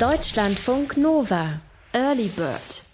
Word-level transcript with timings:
Deutschlandfunk 0.00 0.96
Nova. 0.96 1.60
Early 1.92 2.28
Bird. 2.28 2.84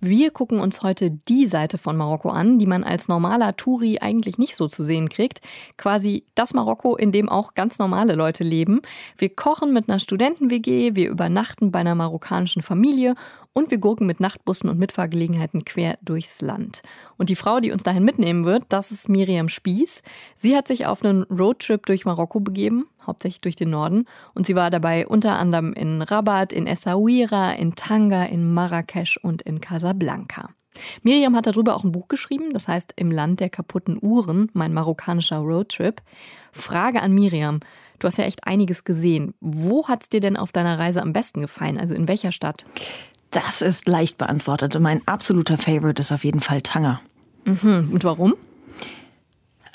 Wir 0.00 0.30
gucken 0.30 0.58
uns 0.58 0.82
heute 0.82 1.10
die 1.10 1.46
Seite 1.46 1.78
von 1.78 1.96
Marokko 1.96 2.30
an, 2.30 2.58
die 2.58 2.66
man 2.66 2.82
als 2.82 3.08
normaler 3.08 3.56
Touri 3.56 3.98
eigentlich 4.00 4.36
nicht 4.36 4.56
so 4.56 4.66
zu 4.66 4.82
sehen 4.82 5.08
kriegt. 5.08 5.40
Quasi 5.76 6.24
das 6.34 6.54
Marokko, 6.54 6.96
in 6.96 7.12
dem 7.12 7.28
auch 7.28 7.54
ganz 7.54 7.78
normale 7.78 8.14
Leute 8.14 8.42
leben. 8.42 8.82
Wir 9.16 9.28
kochen 9.28 9.72
mit 9.72 9.88
einer 9.88 10.00
Studenten-WG, 10.00 10.94
wir 10.94 11.08
übernachten 11.08 11.70
bei 11.70 11.80
einer 11.80 11.94
marokkanischen 11.94 12.62
Familie 12.62 13.14
und 13.56 13.70
wir 13.70 13.78
gurken 13.78 14.06
mit 14.06 14.20
Nachtbussen 14.20 14.68
und 14.68 14.78
Mitfahrgelegenheiten 14.78 15.64
quer 15.64 15.96
durchs 16.02 16.42
Land. 16.42 16.82
Und 17.16 17.30
die 17.30 17.36
Frau, 17.36 17.58
die 17.58 17.72
uns 17.72 17.82
dahin 17.82 18.04
mitnehmen 18.04 18.44
wird, 18.44 18.64
das 18.68 18.92
ist 18.92 19.08
Miriam 19.08 19.48
Spieß. 19.48 20.02
Sie 20.36 20.54
hat 20.54 20.68
sich 20.68 20.84
auf 20.84 21.02
einen 21.02 21.22
Roadtrip 21.22 21.86
durch 21.86 22.04
Marokko 22.04 22.40
begeben, 22.40 22.86
hauptsächlich 23.06 23.40
durch 23.40 23.56
den 23.56 23.70
Norden. 23.70 24.04
Und 24.34 24.44
sie 24.44 24.56
war 24.56 24.68
dabei 24.68 25.06
unter 25.06 25.38
anderem 25.38 25.72
in 25.72 26.02
Rabat, 26.02 26.52
in 26.52 26.66
Essaouira, 26.66 27.52
in 27.52 27.74
Tanga, 27.74 28.24
in 28.24 28.52
Marrakesch 28.52 29.16
und 29.16 29.40
in 29.40 29.62
Casablanca. 29.62 30.50
Miriam 31.02 31.34
hat 31.34 31.46
darüber 31.46 31.76
auch 31.76 31.84
ein 31.84 31.92
Buch 31.92 32.08
geschrieben, 32.08 32.52
das 32.52 32.68
heißt 32.68 32.92
Im 32.96 33.10
Land 33.10 33.40
der 33.40 33.48
kaputten 33.48 33.98
Uhren, 33.98 34.50
mein 34.52 34.74
marokkanischer 34.74 35.38
Roadtrip. 35.38 36.02
Frage 36.52 37.00
an 37.00 37.14
Miriam. 37.14 37.60
Du 38.00 38.06
hast 38.06 38.18
ja 38.18 38.24
echt 38.24 38.46
einiges 38.46 38.84
gesehen. 38.84 39.32
Wo 39.40 39.88
hat 39.88 40.02
es 40.02 40.08
dir 40.10 40.20
denn 40.20 40.36
auf 40.36 40.52
deiner 40.52 40.78
Reise 40.78 41.00
am 41.00 41.14
besten 41.14 41.40
gefallen? 41.40 41.78
Also 41.78 41.94
in 41.94 42.06
welcher 42.06 42.32
Stadt? 42.32 42.66
Das 43.30 43.62
ist 43.62 43.86
leicht 43.86 44.18
beantwortet. 44.18 44.78
Mein 44.80 45.06
absoluter 45.06 45.58
Favorite 45.58 46.00
ist 46.00 46.12
auf 46.12 46.24
jeden 46.24 46.40
Fall 46.40 46.62
Tanger. 46.62 47.00
Mhm. 47.44 47.90
Und 47.92 48.04
warum? 48.04 48.34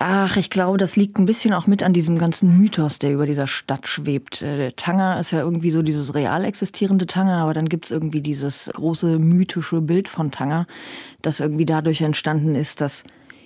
Ach, 0.04 0.36
ich 0.36 0.50
glaube, 0.50 0.80
das 0.80 0.96
liegt 0.96 1.20
ein 1.20 1.26
bisschen 1.26 1.54
auch 1.54 1.68
mit 1.68 1.84
an 1.84 1.94
diesem 1.94 2.18
ganzen 2.18 2.58
Mythos, 2.58 2.98
der 2.98 3.14
über 3.14 3.27
dieser 3.27 3.46
Stadt 3.46 3.88
schwebt. 3.88 4.41
Äh, 4.41 4.72
Tanger 4.72 5.20
ist 5.20 5.30
ja 5.30 5.41
irgendwie 5.41 5.70
so 5.70 5.84
dieses 5.84 6.16
real 6.16 6.44
existierende 6.44 7.05
Tanger, 7.05 7.36
aber 7.36 7.54
dann 7.54 7.70
gibt 7.70 7.86
es 7.86 7.91
irgendwie 7.91 8.22
dieses 8.22 8.72
große 8.74 9.20
mythische 9.20 9.79
Bild 9.79 10.10
von 10.10 10.32
Tanger, 10.32 10.66
das 11.22 11.40
irgendwie 11.40 11.68
dadurch 11.68 12.02
entstanden 12.02 12.55
ist, 12.55 12.82
dass 12.82 13.04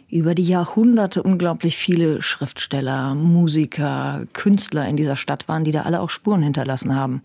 über 0.09 0.35
die 0.35 0.43
Jahrhunderte 0.43 1.23
unglaublich 1.23 1.77
viele 1.77 2.21
Schriftsteller, 2.21 3.15
Musiker, 3.15 4.25
Künstler 4.33 4.87
in 4.87 4.97
dieser 4.97 5.15
Stadt 5.15 5.47
waren, 5.47 5.63
die 5.63 5.71
da 5.71 5.81
alle 5.81 6.01
auch 6.01 6.09
Spuren 6.09 6.43
hinterlassen 6.43 6.95
haben. 6.95 7.21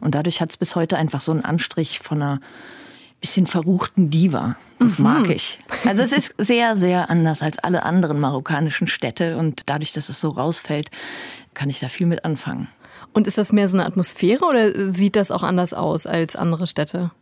Und 0.00 0.14
dadurch 0.14 0.40
hat 0.40 0.50
es 0.50 0.56
bis 0.56 0.74
heute 0.74 0.96
einfach 0.96 1.20
so 1.20 1.32
einen 1.32 1.44
Anstrich 1.44 2.00
von 2.00 2.22
einer 2.22 2.40
bisschen 3.20 3.46
verruchten 3.46 4.10
Diva. 4.10 4.56
Das 4.78 4.98
mhm. 4.98 5.04
mag 5.04 5.30
ich. 5.30 5.58
Also 5.86 6.02
es 6.02 6.12
ist 6.12 6.34
sehr, 6.36 6.76
sehr 6.76 7.08
anders 7.08 7.42
als 7.42 7.58
alle 7.58 7.82
anderen 7.82 8.20
marokkanischen 8.20 8.86
Städte 8.86 9.38
und 9.38 9.62
dadurch, 9.66 9.92
dass 9.92 10.10
es 10.10 10.20
so 10.20 10.28
rausfällt, 10.28 10.90
kann 11.54 11.70
ich 11.70 11.80
da 11.80 11.88
viel 11.88 12.06
mit 12.06 12.24
anfangen. 12.24 12.68
Und 13.14 13.26
ist 13.26 13.38
das 13.38 13.52
mehr 13.52 13.68
so 13.68 13.78
eine 13.78 13.86
Atmosphäre 13.86 14.44
oder 14.44 14.92
sieht 14.92 15.16
das 15.16 15.30
auch 15.30 15.42
anders 15.42 15.72
aus 15.72 16.06
als 16.06 16.36
andere 16.36 16.66
Städte? 16.66 17.12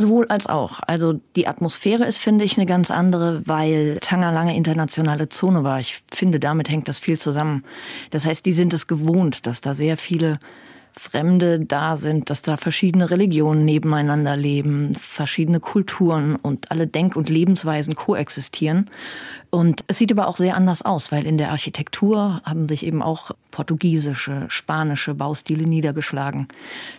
Sowohl 0.00 0.26
als 0.28 0.46
auch. 0.46 0.78
Also 0.86 1.20
die 1.34 1.48
Atmosphäre 1.48 2.04
ist, 2.04 2.18
finde 2.18 2.44
ich, 2.44 2.56
eine 2.56 2.66
ganz 2.66 2.92
andere, 2.92 3.42
weil 3.46 3.98
Tanger 4.00 4.30
lange 4.30 4.56
internationale 4.56 5.28
Zone 5.28 5.64
war. 5.64 5.80
Ich 5.80 6.02
finde, 6.12 6.38
damit 6.38 6.68
hängt 6.68 6.86
das 6.86 7.00
viel 7.00 7.18
zusammen. 7.18 7.64
Das 8.12 8.24
heißt, 8.24 8.46
die 8.46 8.52
sind 8.52 8.72
es 8.72 8.86
gewohnt, 8.86 9.46
dass 9.46 9.60
da 9.60 9.74
sehr 9.74 9.96
viele 9.96 10.38
Fremde 10.92 11.60
da 11.60 11.96
sind, 11.96 12.30
dass 12.30 12.42
da 12.42 12.56
verschiedene 12.56 13.10
Religionen 13.10 13.64
nebeneinander 13.64 14.36
leben, 14.36 14.94
verschiedene 14.94 15.60
Kulturen 15.60 16.36
und 16.36 16.70
alle 16.70 16.86
Denk- 16.86 17.16
und 17.16 17.28
Lebensweisen 17.28 17.94
koexistieren. 17.94 18.86
Und 19.50 19.84
es 19.86 19.98
sieht 19.98 20.12
aber 20.12 20.28
auch 20.28 20.36
sehr 20.36 20.56
anders 20.56 20.82
aus, 20.82 21.10
weil 21.10 21.26
in 21.26 21.38
der 21.38 21.50
Architektur 21.50 22.40
haben 22.44 22.68
sich 22.68 22.84
eben 22.84 23.02
auch 23.02 23.30
portugiesische, 23.50 24.46
spanische 24.48 25.14
Baustile 25.14 25.66
niedergeschlagen. 25.66 26.48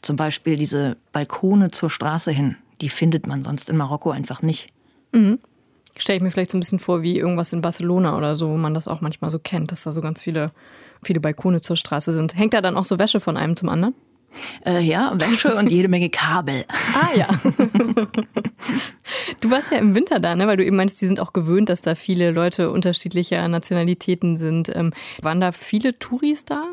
Zum 0.02 0.16
Beispiel 0.16 0.56
diese 0.56 0.98
Balkone 1.12 1.72
zur 1.72 1.90
Straße 1.90 2.32
hin, 2.32 2.56
die 2.82 2.90
findet 2.90 3.28
man 3.28 3.44
sonst 3.44 3.70
in 3.70 3.78
Marokko 3.78 4.12
einfach 4.12 4.42
nicht. 4.42 4.70
Mhm. 5.12 5.40
Stelle 5.98 6.18
ich 6.18 6.24
mir 6.24 6.32
vielleicht 6.32 6.52
so 6.52 6.58
ein 6.58 6.62
bisschen 6.62 6.80
vor 6.80 7.02
wie 7.02 7.18
irgendwas 7.18 7.52
in 7.52 7.62
Barcelona 7.62 8.18
oder 8.18 8.36
so, 8.36 8.50
wo 8.50 8.58
man 8.58 8.74
das 8.74 8.88
auch 8.88 9.02
manchmal 9.02 9.32
so 9.32 9.40
kennt, 9.40 9.72
dass 9.72 9.84
da 9.84 9.92
so 9.92 10.02
ganz 10.02 10.22
viele, 10.22 10.52
viele 11.04 11.20
Balkone 11.20 11.62
zur 11.62 11.76
Straße 11.76 12.12
sind. 12.12 12.36
Hängt 12.36 12.54
da 12.54 12.62
dann 12.62 12.78
auch 12.78 12.86
so 12.86 13.00
Wäsche 13.00 13.20
von 13.20 13.38
einem 13.38 13.56
zum 13.56 13.70
anderen? 13.70 13.96
Äh, 14.66 14.82
ja, 14.82 15.14
Wäsche 15.20 15.56
und 15.56 15.72
jede 15.72 15.88
Menge 15.88 16.10
Kabel. 16.10 16.66
Ah 16.94 17.16
ja. 17.16 17.28
Du 19.42 19.50
warst 19.50 19.72
ja 19.72 19.78
im 19.78 19.96
Winter 19.96 20.20
da, 20.20 20.36
ne? 20.36 20.48
weil 20.48 20.58
du 20.58 20.66
eben 20.66 20.76
meinst, 20.76 21.02
die 21.02 21.08
sind 21.08 21.20
auch 21.20 21.34
gewöhnt, 21.34 21.70
dass 21.70 21.82
da 21.82 21.96
viele 21.96 22.32
Leute 22.32 22.72
unterschiedlicher 22.72 23.48
Nationalitäten 23.48 24.38
sind. 24.38 24.70
Ähm, 24.76 24.92
waren 25.22 25.40
da 25.40 25.52
viele 25.52 25.98
Touris 25.98 26.46
da? 26.46 26.66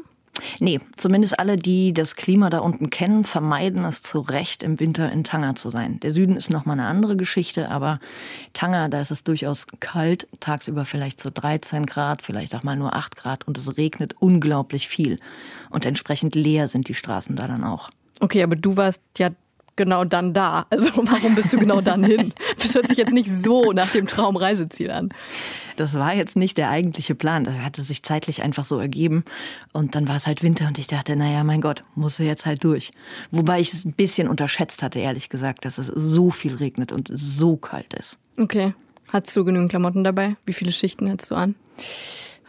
Nee, 0.60 0.80
zumindest 0.96 1.38
alle, 1.38 1.56
die 1.56 1.92
das 1.92 2.16
Klima 2.16 2.50
da 2.50 2.58
unten 2.58 2.90
kennen, 2.90 3.24
vermeiden 3.24 3.84
es 3.84 4.02
zu 4.02 4.20
Recht, 4.20 4.62
im 4.62 4.80
Winter 4.80 5.10
in 5.10 5.24
Tanger 5.24 5.54
zu 5.54 5.70
sein. 5.70 6.00
Der 6.00 6.12
Süden 6.12 6.36
ist 6.36 6.50
nochmal 6.50 6.78
eine 6.78 6.88
andere 6.88 7.16
Geschichte, 7.16 7.70
aber 7.70 7.98
Tanger, 8.52 8.88
da 8.88 9.00
ist 9.00 9.10
es 9.10 9.24
durchaus 9.24 9.66
kalt, 9.80 10.28
tagsüber 10.40 10.84
vielleicht 10.84 11.20
so 11.20 11.30
13 11.32 11.86
Grad, 11.86 12.22
vielleicht 12.22 12.54
auch 12.54 12.62
mal 12.62 12.76
nur 12.76 12.94
8 12.94 13.16
Grad 13.16 13.46
und 13.46 13.58
es 13.58 13.76
regnet 13.76 14.14
unglaublich 14.18 14.88
viel. 14.88 15.18
Und 15.70 15.86
entsprechend 15.86 16.34
leer 16.34 16.68
sind 16.68 16.88
die 16.88 16.94
Straßen 16.94 17.36
da 17.36 17.48
dann 17.48 17.64
auch. 17.64 17.90
Okay, 18.20 18.42
aber 18.42 18.56
du 18.56 18.76
warst 18.76 19.00
ja 19.18 19.30
genau 19.76 20.04
dann 20.04 20.34
da? 20.34 20.66
Also 20.70 20.90
warum 20.96 21.34
bist 21.34 21.52
du 21.52 21.58
genau 21.58 21.80
dann 21.80 22.02
hin? 22.04 22.32
Das 22.56 22.74
hört 22.74 22.88
sich 22.88 22.98
jetzt 22.98 23.12
nicht 23.12 23.30
so 23.30 23.72
nach 23.72 23.90
dem 23.92 24.06
Traumreiseziel 24.06 24.90
an. 24.90 25.10
Das 25.76 25.94
war 25.94 26.14
jetzt 26.14 26.36
nicht 26.36 26.58
der 26.58 26.70
eigentliche 26.70 27.14
Plan. 27.14 27.44
Das 27.44 27.54
hatte 27.58 27.82
sich 27.82 28.02
zeitlich 28.02 28.42
einfach 28.42 28.64
so 28.64 28.78
ergeben. 28.78 29.24
Und 29.72 29.94
dann 29.94 30.08
war 30.08 30.16
es 30.16 30.26
halt 30.26 30.42
Winter 30.42 30.66
und 30.66 30.78
ich 30.78 30.86
dachte, 30.86 31.16
naja, 31.16 31.44
mein 31.44 31.60
Gott, 31.60 31.82
muss 31.94 32.18
jetzt 32.18 32.46
halt 32.46 32.64
durch. 32.64 32.90
Wobei 33.30 33.60
ich 33.60 33.72
es 33.72 33.84
ein 33.84 33.92
bisschen 33.92 34.28
unterschätzt 34.28 34.82
hatte, 34.82 34.98
ehrlich 34.98 35.28
gesagt, 35.28 35.64
dass 35.64 35.78
es 35.78 35.86
so 35.86 36.30
viel 36.30 36.54
regnet 36.54 36.92
und 36.92 37.10
so 37.12 37.56
kalt 37.56 37.92
ist. 37.94 38.18
Okay. 38.38 38.74
Hattest 39.08 39.36
du 39.36 39.44
genügend 39.44 39.70
Klamotten 39.70 40.02
dabei? 40.02 40.36
Wie 40.46 40.52
viele 40.52 40.72
Schichten 40.72 41.10
hattest 41.10 41.30
du 41.30 41.36
an? 41.36 41.54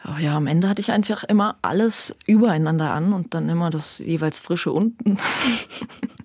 Ach 0.04 0.20
ja, 0.20 0.36
am 0.36 0.48
Ende 0.48 0.70
hatte 0.70 0.82
ich 0.82 0.92
einfach 0.92 1.24
immer 1.24 1.58
alles 1.62 2.16
übereinander 2.26 2.94
an 2.94 3.14
und 3.14 3.34
dann 3.34 3.50
immer 3.50 3.70
das 3.70 4.00
jeweils 4.00 4.40
frische 4.40 4.72
unten. 4.72 5.18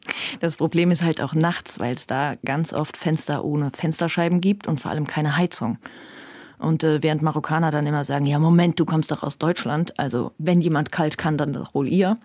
Das 0.43 0.57
Problem 0.57 0.91
ist 0.91 1.05
halt 1.05 1.21
auch 1.21 1.35
nachts, 1.35 1.79
weil 1.79 1.95
es 1.95 2.09
da 2.09 2.35
ganz 2.45 2.73
oft 2.73 2.97
Fenster 2.97 3.45
ohne 3.45 3.71
Fensterscheiben 3.71 4.41
gibt 4.41 4.67
und 4.67 4.81
vor 4.81 4.91
allem 4.91 5.07
keine 5.07 5.37
Heizung. 5.37 5.79
Und 6.59 6.83
äh, 6.83 7.01
während 7.01 7.23
Marokkaner 7.23 7.71
dann 7.71 7.87
immer 7.87 8.05
sagen, 8.05 8.27
ja 8.27 8.41
Moment, 8.41 8.81
du 8.81 8.85
kommst 8.85 9.13
doch 9.13 9.23
aus 9.23 9.39
Deutschland, 9.39 9.97
also 10.01 10.33
wenn 10.39 10.61
jemand 10.61 10.91
kalt 10.91 11.17
kann, 11.17 11.39
dann 11.39 11.53
doch 11.53 11.77
wohl 11.77 11.87
ihr. 11.87 12.19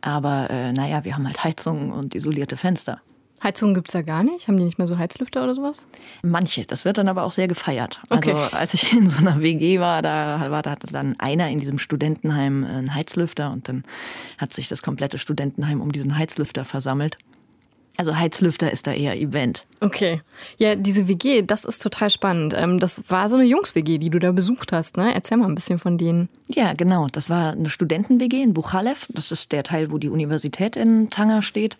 Aber 0.00 0.50
äh, 0.50 0.72
naja, 0.72 1.04
wir 1.04 1.14
haben 1.14 1.24
halt 1.24 1.44
Heizungen 1.44 1.92
und 1.92 2.16
isolierte 2.16 2.56
Fenster. 2.56 3.00
Heizungen 3.40 3.76
gibt 3.76 3.86
es 3.86 3.92
da 3.92 4.02
gar 4.02 4.24
nicht? 4.24 4.48
Haben 4.48 4.56
die 4.58 4.64
nicht 4.64 4.78
mehr 4.78 4.88
so 4.88 4.98
Heizlüfter 4.98 5.44
oder 5.44 5.54
sowas? 5.54 5.86
Manche. 6.22 6.64
Das 6.64 6.84
wird 6.84 6.98
dann 6.98 7.06
aber 7.06 7.22
auch 7.22 7.32
sehr 7.32 7.46
gefeiert. 7.46 8.00
Okay. 8.10 8.32
Also 8.32 8.56
als 8.56 8.74
ich 8.74 8.92
in 8.92 9.08
so 9.08 9.18
einer 9.18 9.40
WG 9.40 9.78
war, 9.78 10.02
da 10.02 10.50
war 10.50 10.62
da 10.62 10.74
dann 10.74 11.14
einer 11.20 11.48
in 11.48 11.60
diesem 11.60 11.78
Studentenheim 11.78 12.64
einen 12.64 12.92
Heizlüfter 12.92 13.52
und 13.52 13.68
dann 13.68 13.84
hat 14.36 14.52
sich 14.52 14.66
das 14.68 14.82
komplette 14.82 15.18
Studentenheim 15.18 15.80
um 15.80 15.92
diesen 15.92 16.18
Heizlüfter 16.18 16.64
versammelt. 16.64 17.18
Also 17.96 18.16
Heizlüfter 18.16 18.70
ist 18.70 18.86
da 18.86 18.92
eher 18.92 19.18
Event. 19.18 19.64
Okay. 19.80 20.20
Ja, 20.58 20.74
diese 20.74 21.08
WG, 21.08 21.42
das 21.42 21.64
ist 21.64 21.82
total 21.82 22.10
spannend. 22.10 22.54
Ähm, 22.56 22.78
das 22.78 23.02
war 23.08 23.28
so 23.28 23.36
eine 23.36 23.46
Jungs-WG, 23.46 23.98
die 23.98 24.10
du 24.10 24.18
da 24.18 24.32
besucht 24.32 24.72
hast, 24.72 24.96
ne? 24.96 25.14
Erzähl 25.14 25.38
mal 25.38 25.48
ein 25.48 25.54
bisschen 25.54 25.78
von 25.78 25.96
denen. 25.96 26.28
Ja, 26.48 26.74
genau. 26.74 27.08
Das 27.10 27.30
war 27.30 27.52
eine 27.52 27.70
Studenten-WG 27.70 28.42
in 28.42 28.54
Buchalev. 28.54 29.06
Das 29.08 29.32
ist 29.32 29.52
der 29.52 29.62
Teil, 29.62 29.90
wo 29.90 29.98
die 29.98 30.10
Universität 30.10 30.76
in 30.76 31.08
Tanger 31.10 31.42
steht. 31.42 31.78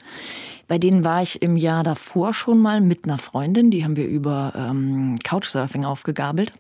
Bei 0.69 0.79
denen 0.79 1.05
war 1.05 1.23
ich 1.23 1.43
im 1.43 1.57
Jahr 1.57 1.85
davor 1.85 2.35
schon 2.35 2.61
mal 2.61 2.81
mit 2.81 3.05
einer 3.05 3.19
Freundin. 3.19 3.71
Die 3.71 3.85
haben 3.85 3.97
wir 3.97 4.07
über 4.07 4.53
ähm, 4.57 5.17
Couchsurfing 5.23 5.85
aufgegabelt. 5.85 6.53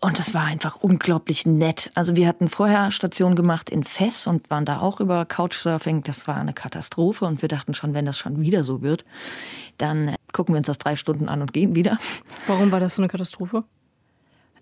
Und 0.00 0.20
das 0.20 0.32
war 0.32 0.44
einfach 0.44 0.76
unglaublich 0.76 1.44
nett. 1.44 1.90
Also 1.96 2.14
wir 2.14 2.28
hatten 2.28 2.48
vorher 2.48 2.92
Station 2.92 3.34
gemacht 3.34 3.68
in 3.68 3.82
Fes 3.82 4.28
und 4.28 4.48
waren 4.48 4.64
da 4.64 4.78
auch 4.78 5.00
über 5.00 5.24
Couchsurfing. 5.24 6.04
Das 6.04 6.28
war 6.28 6.36
eine 6.36 6.52
Katastrophe 6.52 7.24
und 7.24 7.42
wir 7.42 7.48
dachten 7.48 7.74
schon, 7.74 7.94
wenn 7.94 8.04
das 8.04 8.16
schon 8.16 8.40
wieder 8.40 8.62
so 8.62 8.80
wird, 8.80 9.04
dann 9.76 10.14
gucken 10.32 10.54
wir 10.54 10.58
uns 10.58 10.68
das 10.68 10.78
drei 10.78 10.94
Stunden 10.94 11.28
an 11.28 11.40
und 11.42 11.52
gehen 11.52 11.74
wieder. 11.74 11.98
Warum 12.46 12.70
war 12.70 12.78
das 12.78 12.94
so 12.94 13.02
eine 13.02 13.08
Katastrophe? 13.08 13.64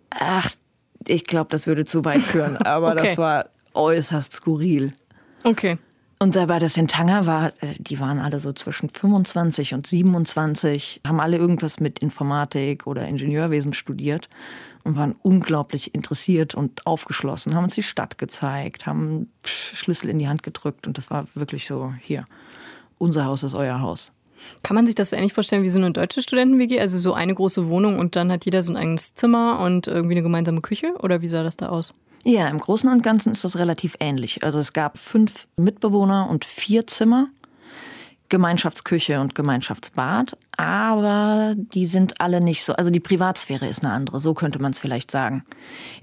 Ach, 0.09 0.51
ich 1.07 1.25
glaube, 1.25 1.51
das 1.51 1.67
würde 1.67 1.85
zu 1.85 2.05
weit 2.07 2.23
führen, 2.23 2.57
aber 2.65 2.93
okay. 2.93 3.09
das 3.09 3.19
war 3.19 3.47
äußerst 3.75 4.33
skurril. 4.33 4.95
Okay. 5.45 5.77
Und 6.19 6.35
dabei 6.35 6.59
das 6.61 6.79
in 6.79 6.89
Tanger 6.89 7.27
war, 7.27 7.49
äh, 7.61 7.75
die 7.79 8.01
waren 8.01 8.21
alle 8.21 8.41
so 8.41 8.55
zwischen 8.55 8.89
25 8.89 9.75
und 9.75 9.87
27, 9.87 11.03
haben 11.07 11.21
alle 11.21 11.37
irgendwas 11.37 11.79
mit 11.79 11.99
Informatik 11.99 12.87
oder 12.87 13.07
Ingenieurwesen 13.07 13.75
studiert 13.75 14.31
und 14.87 14.97
waren 14.97 15.17
unglaublich 15.23 15.95
interessiert 15.95 16.55
und 16.55 16.87
aufgeschlossen, 16.87 17.55
haben 17.55 17.65
uns 17.65 17.75
die 17.75 17.83
Stadt 17.83 18.19
gezeigt, 18.19 18.87
haben 18.87 19.31
Schlüssel 19.45 20.09
in 20.11 20.19
die 20.19 20.29
Hand 20.29 20.43
gedrückt 20.43 20.87
und 20.87 20.97
das 20.97 21.11
war 21.11 21.27
wirklich 21.35 21.67
so, 21.67 21.93
hier, 22.01 22.27
unser 22.99 23.27
Haus 23.27 23.43
ist 23.43 23.55
euer 23.55 23.81
Haus. 23.81 24.13
Kann 24.63 24.75
man 24.75 24.87
sich 24.87 24.95
das 24.95 25.11
so 25.11 25.17
ähnlich 25.17 25.33
vorstellen 25.33 25.63
wie 25.63 25.69
so 25.69 25.79
eine 25.79 25.93
deutsche 25.93 26.23
Studenten-WG? 26.23 26.81
Also 26.81 26.99
so 26.99 27.15
eine 27.15 27.35
große 27.35 27.69
Wohnung 27.69 27.99
und 27.99 28.17
dann 28.17 28.31
hat 28.31 28.45
jeder 28.45 28.63
so 28.63 28.73
ein 28.73 28.77
eigenes 28.77 29.15
Zimmer 29.15 29.61
und 29.61 29.87
irgendwie 29.87 30.15
eine 30.15 30.23
gemeinsame 30.23 30.61
Küche? 30.61 30.95
Oder 31.01 31.23
wie 31.23 31.29
sah 31.29 31.43
das 31.43 31.57
da 31.57 31.69
aus? 31.69 31.93
Ja, 32.25 32.49
im 32.49 32.59
Großen 32.59 32.91
und 32.91 33.03
Ganzen 33.03 33.33
ist 33.33 33.45
das 33.45 33.57
relativ 33.57 33.97
ähnlich. 34.01 34.43
Also 34.43 34.59
es 34.59 34.73
gab 34.73 34.99
fünf 34.99 35.47
Mitbewohner 35.57 36.29
und 36.29 36.45
vier 36.45 36.87
Zimmer. 36.87 37.29
Gemeinschaftsküche 38.29 39.21
und 39.21 39.35
Gemeinschaftsbad, 39.35 40.37
aber 40.57 41.55
die 41.57 41.87
sind 41.87 42.21
alle 42.21 42.41
nicht 42.41 42.65
so. 42.65 42.73
Also 42.75 42.91
die 42.91 43.01
Privatsphäre 43.01 43.67
ist 43.67 43.85
eine 43.85 43.93
andere, 43.93 44.21
so 44.21 44.35
könnte 44.35 44.61
man 44.61 44.73
es 44.73 44.79
vielleicht 44.79 45.11
sagen. 45.11 45.45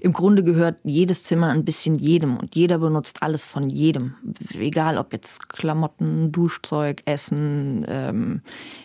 Im 0.00 0.12
Grunde 0.12 0.42
gehört 0.42 0.76
jedes 0.84 1.24
Zimmer 1.24 1.50
ein 1.50 1.64
bisschen 1.64 1.96
jedem 1.96 2.36
und 2.36 2.54
jeder 2.54 2.78
benutzt 2.78 3.22
alles 3.22 3.44
von 3.44 3.68
jedem. 3.68 4.14
Egal 4.54 4.98
ob 4.98 5.12
jetzt 5.12 5.48
Klamotten, 5.48 6.32
Duschzeug, 6.32 7.02
Essen, 7.04 7.84
ähm, 7.88 8.42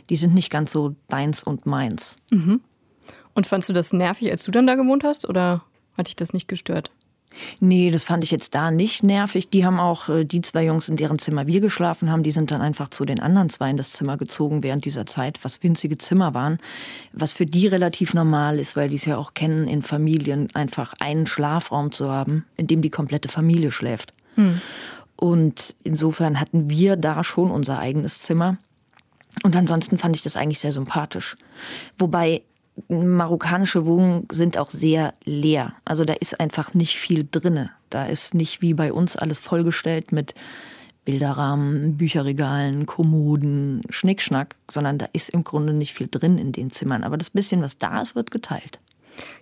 die 0.10 0.16
sind 0.16 0.34
nicht 0.34 0.50
ganz 0.50 0.72
so 0.72 0.96
deins 1.08 1.44
und 1.44 1.66
meins. 1.66 2.18
Mhm. 2.32 2.62
Und 3.34 3.48
fandst 3.48 3.70
du 3.70 3.74
das 3.74 3.94
nervig, 3.94 4.32
als 4.32 4.44
du 4.44 4.52
dann 4.52 4.68
da 4.68 4.76
gewohnt 4.76 5.04
hast 5.04 5.28
oder 5.28 5.64
hat 5.98 6.08
dich 6.08 6.16
das 6.16 6.34
nicht 6.34 6.48
gestört? 6.48 6.92
Nee, 7.60 7.92
das 7.92 8.04
fand 8.04 8.24
ich 8.24 8.32
jetzt 8.32 8.56
da 8.56 8.72
nicht 8.72 9.04
nervig. 9.04 9.50
Die 9.50 9.66
haben 9.66 9.80
auch 9.80 10.10
äh, 10.10 10.26
die 10.26 10.42
zwei 10.42 10.66
Jungs, 10.66 10.90
in 10.90 10.98
deren 10.98 11.20
Zimmer 11.20 11.48
wir 11.48 11.62
geschlafen 11.62 12.12
haben, 12.12 12.24
die 12.24 12.32
sind 12.32 12.52
dann 12.52 12.62
einfach 12.62 12.90
zu 12.90 13.06
den 13.06 13.20
anderen 13.20 13.50
zwei 13.50 13.70
in 13.70 13.78
das 13.78 13.92
Zimmer 13.92 14.18
gezogen 14.18 14.64
während 14.64 14.86
dieser 14.86 15.06
Zeit, 15.06 15.40
was 15.44 15.64
winzige 15.64 15.98
Zimmer 15.98 16.34
waren. 16.34 16.58
Was 17.14 17.34
für 17.34 17.46
die 17.46 17.68
relativ 17.68 18.14
normal 18.14 18.60
ist, 18.60 18.76
weil 18.76 18.90
die 18.90 18.96
es 18.96 19.06
ja 19.06 19.18
auch 19.18 19.34
kennen, 19.34 19.68
in 19.68 19.82
Familien 19.82 20.50
einfach 20.54 20.94
einen 21.00 21.28
Schlafraum 21.28 21.92
zu 21.92 22.12
haben, 22.12 22.46
in 22.58 22.68
dem 22.68 22.82
die 22.82 22.90
komplette 22.90 23.30
Familie 23.30 23.72
schläft. 23.72 24.14
Hm. 24.36 24.62
Und 25.16 25.76
insofern 25.84 26.40
hatten 26.40 26.70
wir 26.70 26.96
da 26.96 27.24
schon 27.24 27.52
unser 27.52 27.80
eigenes 27.80 28.22
Zimmer. 28.22 28.58
Und 29.44 29.56
ansonsten 29.56 29.98
fand 29.98 30.16
ich 30.16 30.22
das 30.22 30.36
eigentlich 30.36 30.60
sehr 30.60 30.74
sympathisch. 30.74 31.36
Wobei 31.98 32.42
marokkanische 32.88 33.86
Wohnungen 33.86 34.28
sind 34.32 34.58
auch 34.58 34.70
sehr 34.70 35.14
leer. 35.26 35.74
Also 35.86 36.06
da 36.06 36.14
ist 36.14 36.40
einfach 36.40 36.74
nicht 36.74 36.98
viel 36.98 37.28
drinne. 37.30 37.72
Da 37.90 38.06
ist 38.06 38.34
nicht 38.34 38.62
wie 38.62 38.74
bei 38.74 38.94
uns 38.94 39.16
alles 39.16 39.40
vollgestellt 39.40 40.12
mit 40.12 40.34
Bilderrahmen, 41.06 41.98
Bücherregalen, 41.98 42.86
Kommoden, 42.86 43.82
Schnickschnack, 43.90 44.56
sondern 44.70 44.98
da 44.98 45.08
ist 45.14 45.30
im 45.30 45.44
Grunde 45.44 45.74
nicht 45.74 45.94
viel 45.94 46.08
drin 46.10 46.38
in 46.38 46.52
den 46.52 46.70
Zimmern. 46.70 47.04
Aber 47.04 47.18
das 47.18 47.32
bisschen, 47.32 47.62
was 47.62 47.78
da 47.78 48.02
ist, 48.02 48.16
wird 48.16 48.32
geteilt. 48.32 48.80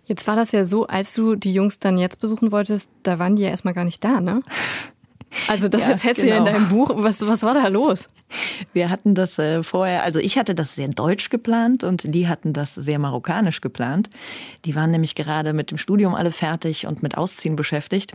Jetzt 0.06 0.28
war 0.28 0.36
das 0.36 0.52
ja 0.54 0.64
so, 0.64 0.88
als 0.88 1.14
du 1.14 1.36
die 1.36 1.54
Jungs 1.54 1.80
dann 1.80 1.98
jetzt 1.98 2.20
besuchen 2.20 2.52
wolltest, 2.52 2.90
da 3.04 3.20
waren 3.20 3.36
die 3.36 3.44
ja 3.44 3.50
erstmal 3.50 3.74
gar 3.74 3.84
nicht 3.84 4.04
da, 4.04 4.22
ne? 4.22 4.42
Also 5.48 5.70
das 5.70 5.84
ja, 5.84 5.92
erzählst 5.92 6.22
genau. 6.22 6.28
du 6.28 6.30
ja 6.30 6.38
in 6.38 6.46
genau. 6.46 6.58
deinem 6.58 6.70
Buch. 6.70 6.92
Was, 6.96 7.26
was 7.28 7.44
war 7.44 7.54
da 7.54 7.68
los? 7.68 8.10
Wir 8.74 8.90
hatten 8.90 9.16
das 9.16 9.38
äh, 9.40 9.64
vorher, 9.64 10.04
also 10.04 10.20
ich 10.20 10.38
hatte 10.38 10.56
das 10.56 10.76
sehr 10.76 10.88
deutsch 10.88 11.30
geplant 11.30 11.84
und 11.84 12.04
die 12.14 12.28
hatten 12.28 12.54
das 12.54 12.76
sehr 12.76 13.00
marokkanisch 13.00 13.62
geplant. 13.62 14.10
Die 14.66 14.76
waren 14.76 14.92
nämlich 14.92 15.16
gerade 15.16 15.54
mit 15.54 15.72
dem 15.72 15.78
Studium 15.78 16.16
alle 16.16 16.32
fertig 16.32 16.88
und 16.88 17.04
mit 17.04 17.18
Ausziehen 17.18 17.56
beschäftigt. 17.56 18.14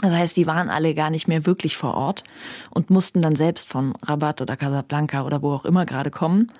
Das 0.00 0.12
heißt, 0.12 0.36
die 0.36 0.46
waren 0.46 0.68
alle 0.68 0.94
gar 0.94 1.10
nicht 1.10 1.28
mehr 1.28 1.46
wirklich 1.46 1.76
vor 1.76 1.94
Ort 1.94 2.24
und 2.70 2.90
mussten 2.90 3.20
dann 3.20 3.36
selbst 3.36 3.68
von 3.68 3.94
Rabat 4.02 4.40
oder 4.40 4.56
Casablanca 4.56 5.24
oder 5.24 5.42
wo 5.42 5.52
auch 5.52 5.64
immer 5.64 5.86
gerade 5.86 6.10
kommen. 6.10 6.50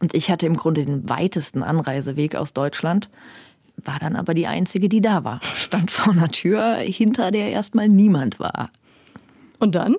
Und 0.00 0.14
ich 0.14 0.30
hatte 0.30 0.46
im 0.46 0.56
Grunde 0.56 0.84
den 0.84 1.08
weitesten 1.08 1.62
Anreiseweg 1.62 2.36
aus 2.36 2.52
Deutschland, 2.52 3.08
war 3.76 3.98
dann 3.98 4.16
aber 4.16 4.34
die 4.34 4.46
Einzige, 4.46 4.88
die 4.88 5.00
da 5.00 5.24
war. 5.24 5.40
Stand 5.42 5.90
vor 5.90 6.12
einer 6.12 6.28
Tür, 6.28 6.76
hinter 6.76 7.30
der 7.30 7.50
erstmal 7.50 7.88
niemand 7.88 8.38
war. 8.38 8.70
Und 9.58 9.74
dann? 9.74 9.96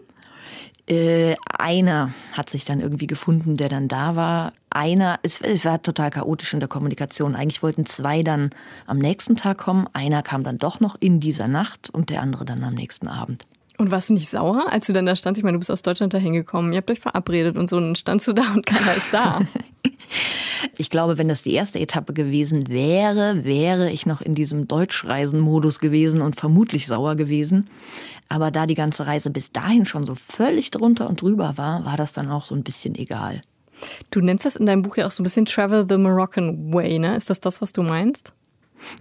Äh, 0.88 1.36
einer 1.57 2.13
hat 2.34 2.50
sich 2.50 2.63
dann 2.63 2.80
irgendwie 2.80 3.07
gefunden, 3.07 3.57
der 3.57 3.69
dann 3.69 3.88
da 3.88 4.16
war. 4.16 4.54
Einer, 4.69 5.19
es, 5.24 5.42
es, 5.42 5.66
war 5.66 5.81
total 5.81 6.12
chaotisch 6.12 6.54
in 6.54 6.60
der 6.60 6.69
Kommunikation. 6.69 7.36
Eigentlich 7.36 7.63
wollten 7.63 7.88
zwei 7.88 8.22
dann 8.22 8.52
am 8.86 9.00
nächsten 9.00 9.36
Tag 9.36 9.57
kommen. 9.57 9.88
Einer 9.94 10.22
kam 10.22 10.44
dann 10.44 10.60
doch 10.60 10.80
noch 10.80 10.96
in 11.00 11.19
dieser 11.19 11.48
Nacht 11.48 11.90
und 11.90 12.12
der 12.12 12.22
andere 12.22 12.46
dann 12.46 12.63
am 12.63 12.75
nächsten 12.75 13.07
Abend. 13.07 13.46
Und 13.78 13.92
warst 13.92 14.10
du 14.10 14.13
nicht 14.13 14.30
sauer, 14.30 14.72
als 14.72 14.86
du 14.86 14.94
dann 14.94 15.06
da 15.06 15.16
standst? 15.16 15.40
Ich 15.40 15.44
meine, 15.44 15.56
du 15.56 15.60
bist 15.60 15.72
aus 15.72 15.81
Deutschland 15.81 16.13
da 16.13 16.18
hingekommen. 16.18 16.72
Ihr 16.72 16.78
habt 16.78 16.92
euch 16.92 17.00
verabredet 17.00 17.57
und 17.57 17.69
so, 17.69 17.78
und 17.78 17.88
dann 17.88 17.96
standst 17.96 18.28
du 18.28 18.34
da 18.34 18.54
und 18.54 18.66
keiner 18.66 18.96
ist 18.96 19.13
da. 19.13 19.42
Ich 20.77 20.89
glaube, 20.89 21.18
wenn 21.18 21.27
das 21.27 21.42
die 21.42 21.54
erste 21.54 21.80
Etappe 21.80 22.13
gewesen 22.13 22.68
wäre, 22.68 23.44
wäre 23.44 23.92
ich 23.92 24.06
noch 24.06 24.22
in 24.22 24.36
diesem 24.36 24.68
Deutschreisen-Modus 24.68 25.80
gewesen 25.80 26.22
und 26.22 26.36
vermutlich 26.36 26.88
sauer 26.88 27.16
gewesen. 27.16 27.69
Aber 28.30 28.51
da 28.51 28.66
die 28.66 28.75
ganze 28.75 29.07
Reise 29.07 29.30
bis 29.30 29.51
dahin 29.51 29.86
schon 29.86 30.06
so 30.06 30.16
völlig 30.16 30.72
drunter 30.72 31.07
und 31.07 31.22
drüber 31.22 31.57
war, 31.57 31.86
war 31.86 31.98
das 31.98 32.13
dann 32.13 32.30
auch 32.30 32.45
so 32.45 32.56
ein 32.56 32.63
bisschen 32.63 32.95
egal. 32.95 33.42
Du 34.10 34.22
nennst 34.22 34.45
das 34.45 34.56
in 34.56 34.66
deinem 34.66 34.81
Buch 34.81 34.98
ja 34.98 35.07
auch 35.07 35.12
so 35.12 35.22
ein 35.22 35.25
bisschen 35.25 35.45
Travel 35.45 35.86
the 35.88 35.98
Moroccan 35.98 36.74
Way, 36.74 37.00
ne? 37.00 37.16
Ist 37.16 37.30
das 37.30 37.39
das, 37.39 37.62
was 37.62 37.74
du 37.74 37.83
meinst? 37.83 38.33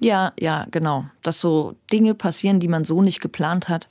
Ja, 0.01 0.33
ja, 0.39 0.67
genau. 0.71 1.07
Dass 1.23 1.41
so 1.41 1.75
Dinge 1.93 2.15
passieren, 2.15 2.61
die 2.61 2.69
man 2.69 2.85
so 2.85 3.03
nicht 3.03 3.21
geplant 3.21 3.69
hat. 3.69 3.89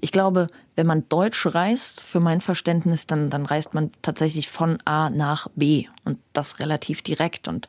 Ich 0.00 0.12
glaube, 0.12 0.48
wenn 0.78 0.86
man 0.86 1.08
Deutsch 1.08 1.44
reist, 1.44 2.00
für 2.00 2.20
mein 2.20 2.40
Verständnis, 2.40 3.08
dann, 3.08 3.30
dann 3.30 3.44
reist 3.44 3.74
man 3.74 3.90
tatsächlich 4.00 4.48
von 4.48 4.78
A 4.84 5.10
nach 5.10 5.48
B 5.56 5.86
und 6.04 6.18
das 6.32 6.60
relativ 6.60 7.02
direkt. 7.02 7.48
Und 7.48 7.68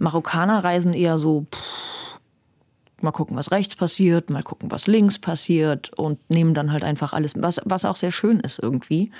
Marokkaner 0.00 0.64
reisen 0.64 0.92
eher 0.92 1.18
so, 1.18 1.46
pff, 1.54 2.18
mal 3.00 3.12
gucken, 3.12 3.36
was 3.36 3.52
rechts 3.52 3.76
passiert, 3.76 4.28
mal 4.28 4.42
gucken, 4.42 4.72
was 4.72 4.88
links 4.88 5.20
passiert 5.20 5.94
und 5.94 6.18
nehmen 6.28 6.52
dann 6.52 6.72
halt 6.72 6.82
einfach 6.82 7.12
alles, 7.12 7.34
was, 7.36 7.60
was 7.64 7.84
auch 7.84 7.94
sehr 7.94 8.10
schön 8.10 8.40
ist 8.40 8.58
irgendwie. 8.58 9.12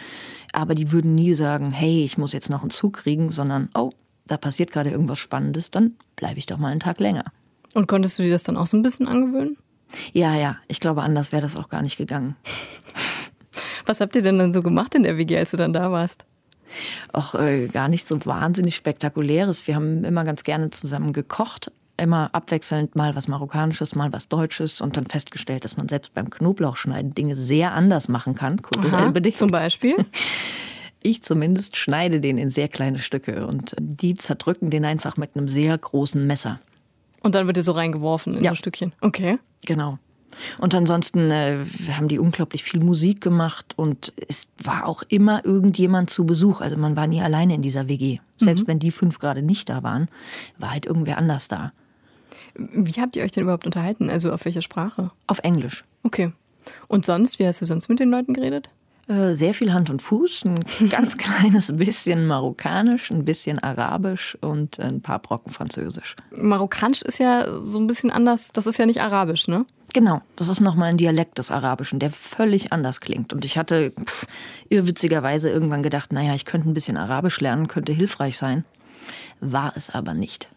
Aber 0.52 0.74
die 0.74 0.90
würden 0.90 1.14
nie 1.14 1.32
sagen, 1.34 1.70
hey, 1.70 2.04
ich 2.04 2.18
muss 2.18 2.32
jetzt 2.32 2.50
noch 2.50 2.62
einen 2.62 2.70
Zug 2.70 2.94
kriegen, 2.94 3.30
sondern, 3.30 3.68
oh, 3.74 3.92
da 4.26 4.36
passiert 4.36 4.72
gerade 4.72 4.90
irgendwas 4.90 5.20
Spannendes, 5.20 5.70
dann 5.70 5.94
bleibe 6.16 6.40
ich 6.40 6.46
doch 6.46 6.58
mal 6.58 6.72
einen 6.72 6.80
Tag 6.80 6.98
länger. 6.98 7.26
Und 7.72 7.86
konntest 7.86 8.18
du 8.18 8.24
dir 8.24 8.32
das 8.32 8.42
dann 8.42 8.56
auch 8.56 8.66
so 8.66 8.76
ein 8.76 8.82
bisschen 8.82 9.06
angewöhnen? 9.06 9.56
Ja, 10.12 10.34
ja. 10.34 10.56
Ich 10.66 10.80
glaube, 10.80 11.02
anders 11.02 11.30
wäre 11.30 11.42
das 11.42 11.54
auch 11.54 11.68
gar 11.68 11.82
nicht 11.82 11.96
gegangen. 11.98 12.34
Was 13.88 14.02
habt 14.02 14.14
ihr 14.16 14.22
denn 14.22 14.38
dann 14.38 14.52
so 14.52 14.62
gemacht 14.62 14.94
in 14.94 15.02
der 15.02 15.16
WG, 15.16 15.38
als 15.38 15.52
du 15.52 15.56
dann 15.56 15.72
da 15.72 15.90
warst? 15.90 16.26
Auch 17.14 17.34
äh, 17.34 17.68
gar 17.68 17.88
nicht 17.88 18.06
so 18.06 18.18
wahnsinnig 18.26 18.76
spektakuläres. 18.76 19.66
Wir 19.66 19.74
haben 19.74 20.04
immer 20.04 20.24
ganz 20.24 20.44
gerne 20.44 20.68
zusammen 20.68 21.14
gekocht. 21.14 21.72
Immer 21.96 22.28
abwechselnd 22.34 22.96
mal 22.96 23.16
was 23.16 23.28
Marokkanisches, 23.28 23.94
mal 23.94 24.12
was 24.12 24.28
Deutsches 24.28 24.82
und 24.82 24.98
dann 24.98 25.06
festgestellt, 25.06 25.64
dass 25.64 25.78
man 25.78 25.88
selbst 25.88 26.12
beim 26.12 26.28
Knoblauchschneiden 26.28 27.14
Dinge 27.14 27.34
sehr 27.34 27.72
anders 27.72 28.08
machen 28.08 28.34
kann. 28.34 28.60
Aha, 28.76 29.10
zum 29.32 29.50
Beispiel? 29.50 29.96
Ich 31.00 31.22
zumindest 31.22 31.76
schneide 31.76 32.20
den 32.20 32.38
in 32.38 32.50
sehr 32.50 32.66
kleine 32.66 32.98
Stücke 32.98 33.46
und 33.46 33.76
die 33.78 34.14
zerdrücken 34.14 34.68
den 34.68 34.84
einfach 34.84 35.16
mit 35.16 35.36
einem 35.36 35.46
sehr 35.46 35.78
großen 35.78 36.26
Messer. 36.26 36.58
Und 37.20 37.36
dann 37.36 37.46
wird 37.46 37.56
er 37.56 37.62
so 37.62 37.70
reingeworfen 37.70 38.36
in 38.36 38.42
ja. 38.42 38.50
so 38.50 38.56
Stückchen. 38.56 38.92
Okay. 39.00 39.38
Genau. 39.64 40.00
Und 40.58 40.74
ansonsten 40.74 41.30
äh, 41.30 41.64
haben 41.90 42.08
die 42.08 42.18
unglaublich 42.18 42.62
viel 42.62 42.80
Musik 42.80 43.20
gemacht 43.20 43.74
und 43.76 44.12
es 44.28 44.48
war 44.62 44.86
auch 44.86 45.02
immer 45.08 45.44
irgendjemand 45.44 46.10
zu 46.10 46.26
Besuch. 46.26 46.60
Also 46.60 46.76
man 46.76 46.96
war 46.96 47.06
nie 47.06 47.20
alleine 47.20 47.54
in 47.54 47.62
dieser 47.62 47.88
WG. 47.88 48.18
Selbst 48.36 48.62
mhm. 48.62 48.68
wenn 48.68 48.78
die 48.78 48.90
fünf 48.90 49.18
gerade 49.18 49.42
nicht 49.42 49.68
da 49.68 49.82
waren, 49.82 50.08
war 50.58 50.70
halt 50.70 50.86
irgendwer 50.86 51.18
anders 51.18 51.48
da. 51.48 51.72
Wie 52.54 53.00
habt 53.00 53.16
ihr 53.16 53.24
euch 53.24 53.30
denn 53.30 53.44
überhaupt 53.44 53.66
unterhalten? 53.66 54.10
Also 54.10 54.32
auf 54.32 54.44
welcher 54.44 54.62
Sprache? 54.62 55.10
Auf 55.26 55.40
Englisch. 55.40 55.84
Okay. 56.02 56.32
Und 56.86 57.06
sonst, 57.06 57.38
wie 57.38 57.46
hast 57.46 57.60
du 57.60 57.66
sonst 57.66 57.88
mit 57.88 58.00
den 58.00 58.10
Leuten 58.10 58.34
geredet? 58.34 58.68
Äh, 59.08 59.32
sehr 59.32 59.54
viel 59.54 59.72
Hand 59.72 59.88
und 59.88 60.02
Fuß, 60.02 60.44
ein 60.44 60.60
ganz 60.90 61.16
kleines 61.16 61.74
bisschen 61.74 62.26
Marokkanisch, 62.26 63.10
ein 63.10 63.24
bisschen 63.24 63.58
Arabisch 63.58 64.36
und 64.42 64.78
ein 64.78 65.00
paar 65.00 65.18
Brocken 65.18 65.50
Französisch. 65.50 66.14
Marokkanisch 66.30 67.00
ist 67.02 67.18
ja 67.18 67.62
so 67.62 67.78
ein 67.78 67.86
bisschen 67.86 68.10
anders, 68.10 68.52
das 68.52 68.66
ist 68.66 68.78
ja 68.78 68.84
nicht 68.84 69.00
Arabisch, 69.00 69.48
ne? 69.48 69.64
Genau, 69.94 70.20
das 70.36 70.48
ist 70.48 70.60
nochmal 70.60 70.90
ein 70.90 70.98
Dialekt 70.98 71.38
des 71.38 71.50
Arabischen, 71.50 71.98
der 71.98 72.10
völlig 72.10 72.72
anders 72.72 73.00
klingt. 73.00 73.32
Und 73.32 73.44
ich 73.44 73.56
hatte 73.56 73.92
pff, 73.92 74.26
irrwitzigerweise 74.68 75.48
irgendwann 75.48 75.82
gedacht, 75.82 76.12
naja, 76.12 76.34
ich 76.34 76.44
könnte 76.44 76.68
ein 76.68 76.74
bisschen 76.74 76.96
Arabisch 76.96 77.40
lernen, 77.40 77.68
könnte 77.68 77.92
hilfreich 77.92 78.36
sein. 78.36 78.64
War 79.40 79.72
es 79.76 79.90
aber 79.90 80.14
nicht. 80.14 80.50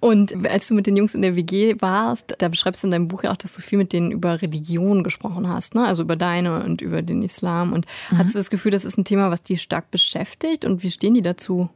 Und 0.00 0.46
als 0.46 0.68
du 0.68 0.74
mit 0.74 0.86
den 0.86 0.96
Jungs 0.96 1.14
in 1.14 1.22
der 1.22 1.34
WG 1.34 1.76
warst, 1.80 2.34
da 2.38 2.48
beschreibst 2.48 2.82
du 2.82 2.86
in 2.86 2.92
deinem 2.92 3.08
Buch 3.08 3.24
ja 3.24 3.32
auch, 3.32 3.36
dass 3.36 3.54
du 3.54 3.62
viel 3.62 3.78
mit 3.78 3.92
denen 3.92 4.12
über 4.12 4.40
Religion 4.40 5.02
gesprochen 5.02 5.48
hast, 5.48 5.74
ne? 5.74 5.84
Also 5.84 6.02
über 6.02 6.16
deine 6.16 6.62
und 6.62 6.80
über 6.80 7.02
den 7.02 7.22
Islam. 7.22 7.72
Und 7.72 7.86
mhm. 8.10 8.18
hast 8.18 8.34
du 8.34 8.38
das 8.38 8.50
Gefühl, 8.50 8.70
das 8.70 8.84
ist 8.84 8.98
ein 8.98 9.04
Thema, 9.04 9.30
was 9.30 9.42
die 9.42 9.56
stark 9.56 9.90
beschäftigt? 9.90 10.64
Und 10.64 10.82
wie 10.82 10.90
stehen 10.90 11.14
die 11.14 11.22
dazu? 11.22 11.70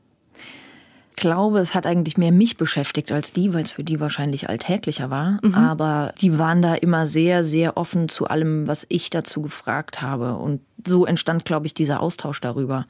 Ich 1.14 1.16
glaube, 1.16 1.58
es 1.58 1.74
hat 1.74 1.86
eigentlich 1.86 2.16
mehr 2.16 2.32
mich 2.32 2.56
beschäftigt 2.56 3.12
als 3.12 3.32
die, 3.32 3.52
weil 3.52 3.64
es 3.64 3.70
für 3.70 3.84
die 3.84 4.00
wahrscheinlich 4.00 4.48
alltäglicher 4.48 5.10
war. 5.10 5.38
Mhm. 5.42 5.54
Aber 5.54 6.14
die 6.20 6.38
waren 6.38 6.62
da 6.62 6.74
immer 6.74 7.06
sehr, 7.06 7.44
sehr 7.44 7.76
offen 7.76 8.08
zu 8.08 8.26
allem, 8.28 8.66
was 8.66 8.86
ich 8.88 9.10
dazu 9.10 9.42
gefragt 9.42 10.00
habe. 10.00 10.36
Und 10.36 10.62
so 10.84 11.04
entstand, 11.04 11.44
glaube 11.44 11.66
ich, 11.66 11.74
dieser 11.74 12.00
Austausch 12.00 12.40
darüber. 12.40 12.86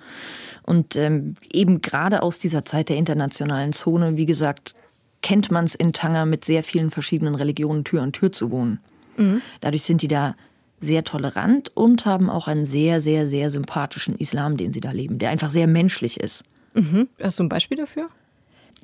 Und 0.63 0.97
ähm, 0.97 1.35
eben 1.53 1.83
gerade 1.83 2.23
aus 2.23 2.39
dieser 2.39 2.65
Zeit 2.65 2.89
der 2.89 2.97
internationalen 2.97 3.73
Zone, 3.73 4.17
wie 4.17 4.27
gesagt, 4.27 4.75
kennt 5.21 5.51
man 5.51 5.65
es 5.65 5.75
in 5.75 5.93
Tanger 5.93 6.25
mit 6.25 6.45
sehr 6.45 6.63
vielen 6.63 6.91
verschiedenen 6.91 7.35
Religionen 7.35 7.85
Tür 7.85 8.03
an 8.03 8.13
Tür 8.13 8.31
zu 8.33 8.51
wohnen. 8.51 8.79
Mhm. 9.17 9.43
Dadurch 9.61 9.83
sind 9.83 10.01
die 10.01 10.09
da 10.09 10.37
sehr 10.81 11.05
tolerant 11.05 11.77
und 11.77 12.07
haben 12.07 12.31
auch 12.31 12.49
einen 12.49 12.67
sehr, 12.67 13.01
sehr, 13.01 13.27
sehr 13.29 13.51
sympathischen 13.51 14.17
Islam, 14.17 14.57
den 14.57 14.73
sie 14.73 14.81
da 14.81 14.93
leben, 14.93 15.19
der 15.19 15.31
einfach 15.31 15.51
sehr 15.51 15.67
menschlich 15.67 16.21
ist. 16.21 16.45
Mhm. 16.75 17.09
Hast 17.23 17.39
du 17.39 17.45
ein 17.45 17.49
Beispiel 17.49 17.77
dafür? 17.77 18.07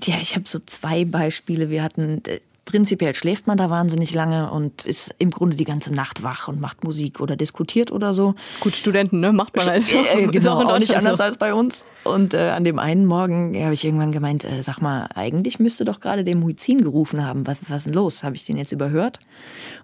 Ja, 0.02 0.16
ich 0.21 0.37
habe 0.37 0.47
so 0.47 0.61
zwei 0.64 1.04
Beispiele. 1.04 1.71
Wir 1.71 1.83
hatten 1.83 2.23
prinzipiell 2.68 3.14
schläft 3.14 3.47
man 3.47 3.57
da 3.57 3.71
wahnsinnig 3.71 4.12
lange 4.12 4.50
und 4.50 4.85
ist 4.85 5.14
im 5.18 5.30
Grunde 5.30 5.57
die 5.57 5.64
ganze 5.64 5.90
Nacht 5.90 6.23
wach 6.23 6.49
und 6.49 6.61
macht 6.61 6.85
Musik 6.85 7.18
oder 7.18 7.35
diskutiert 7.35 7.90
oder 7.90 8.12
so. 8.12 8.35
Gut, 8.61 8.76
Studenten, 8.76 9.21
ne? 9.21 9.33
Macht 9.33 9.57
man 9.57 9.68
also. 9.68 9.97
Äh, 9.97 10.25
Ist 10.25 10.33
genau, 10.33 10.57
auch 10.57 10.61
in 10.61 10.66
auch 10.66 10.78
nicht 10.78 10.95
anders 10.95 11.16
so. 11.16 11.25
als 11.25 11.38
bei 11.38 11.54
uns. 11.54 11.87
Und 12.04 12.35
äh, 12.35 12.50
an 12.50 12.64
dem 12.64 12.78
einen 12.78 13.07
Morgen 13.07 13.57
habe 13.62 13.73
ich 13.73 13.85
irgendwann 13.85 14.12
gemeint, 14.12 14.45
äh, 14.45 14.62
sag 14.62 14.83
mal, 14.83 15.09
eigentlich 15.14 15.59
müsste 15.59 15.87
doch 15.87 16.00
gerade 16.00 16.25
der 16.25 16.37
Muizin 16.37 16.83
gerufen 16.83 17.25
haben. 17.25 17.47
Was, 17.47 17.57
was 17.68 17.76
ist 17.78 17.87
denn 17.87 17.95
los? 17.95 18.23
Habe 18.23 18.37
ich 18.37 18.45
den 18.45 18.59
jetzt 18.59 18.73
überhört? 18.73 19.18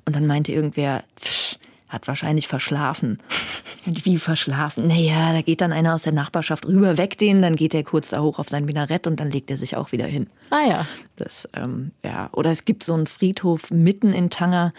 Und 0.05 0.15
dann 0.15 0.27
meinte 0.27 0.53
irgendwer, 0.53 1.05
pff, 1.19 1.57
hat 1.95 2.09
wahrscheinlich 2.09 2.49
verschlafen. 2.49 3.19
Und 3.87 4.05
wie 4.05 4.17
verschlafen? 4.17 4.87
Naja, 4.87 5.33
da 5.33 5.43
geht 5.43 5.61
dann 5.61 5.73
einer 5.73 5.95
aus 5.95 6.03
der 6.03 6.13
Nachbarschaft 6.13 6.67
rüber, 6.67 6.99
weckt 6.99 7.21
den, 7.21 7.43
dann 7.43 7.57
geht 7.57 7.75
er 7.75 7.85
kurz 7.85 8.11
da 8.11 8.21
hoch 8.21 8.39
auf 8.39 8.49
sein 8.49 8.65
Minarett 8.65 9.07
und 9.07 9.21
dann 9.21 9.31
legt 9.31 9.51
er 9.51 9.59
sich 9.59 9.77
auch 9.77 9.93
wieder 9.93 10.07
hin. 10.07 10.27
Ah 10.51 10.67
ja. 10.67 10.87
Das, 11.17 11.49
ähm, 11.55 11.91
ja. 12.03 12.31
Oder 12.33 12.51
es 12.51 12.65
gibt 12.65 12.83
so 12.83 12.95
einen 12.95 13.07
Friedhof 13.07 13.71
mitten 13.71 14.13
in 14.13 14.31
Tanger 14.31 14.73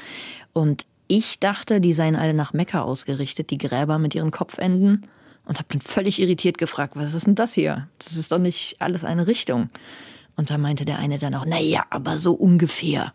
und 0.53 0.85
ich 1.07 1.39
dachte, 1.39 1.81
die 1.81 1.93
seien 1.93 2.15
alle 2.15 2.33
nach 2.33 2.53
Mekka 2.53 2.81
ausgerichtet, 2.81 3.51
die 3.51 3.57
Gräber 3.57 3.99
mit 3.99 4.15
ihren 4.15 4.31
Kopfenden. 4.31 5.07
Und 5.47 5.59
habe 5.59 5.67
dann 5.69 5.81
völlig 5.81 6.19
irritiert 6.19 6.57
gefragt, 6.57 6.93
was 6.95 7.13
ist 7.13 7.27
denn 7.27 7.35
das 7.35 7.53
hier? 7.53 7.87
Das 7.99 8.17
ist 8.17 8.31
doch 8.31 8.39
nicht 8.39 8.77
alles 8.79 9.03
eine 9.03 9.27
Richtung. 9.27 9.69
Und 10.35 10.49
da 10.49 10.57
meinte 10.57 10.85
der 10.85 10.97
eine 10.97 11.19
dann 11.19 11.35
auch, 11.35 11.45
na 11.47 11.59
ja, 11.59 11.85
aber 11.91 12.17
so 12.17 12.33
ungefähr. 12.33 13.13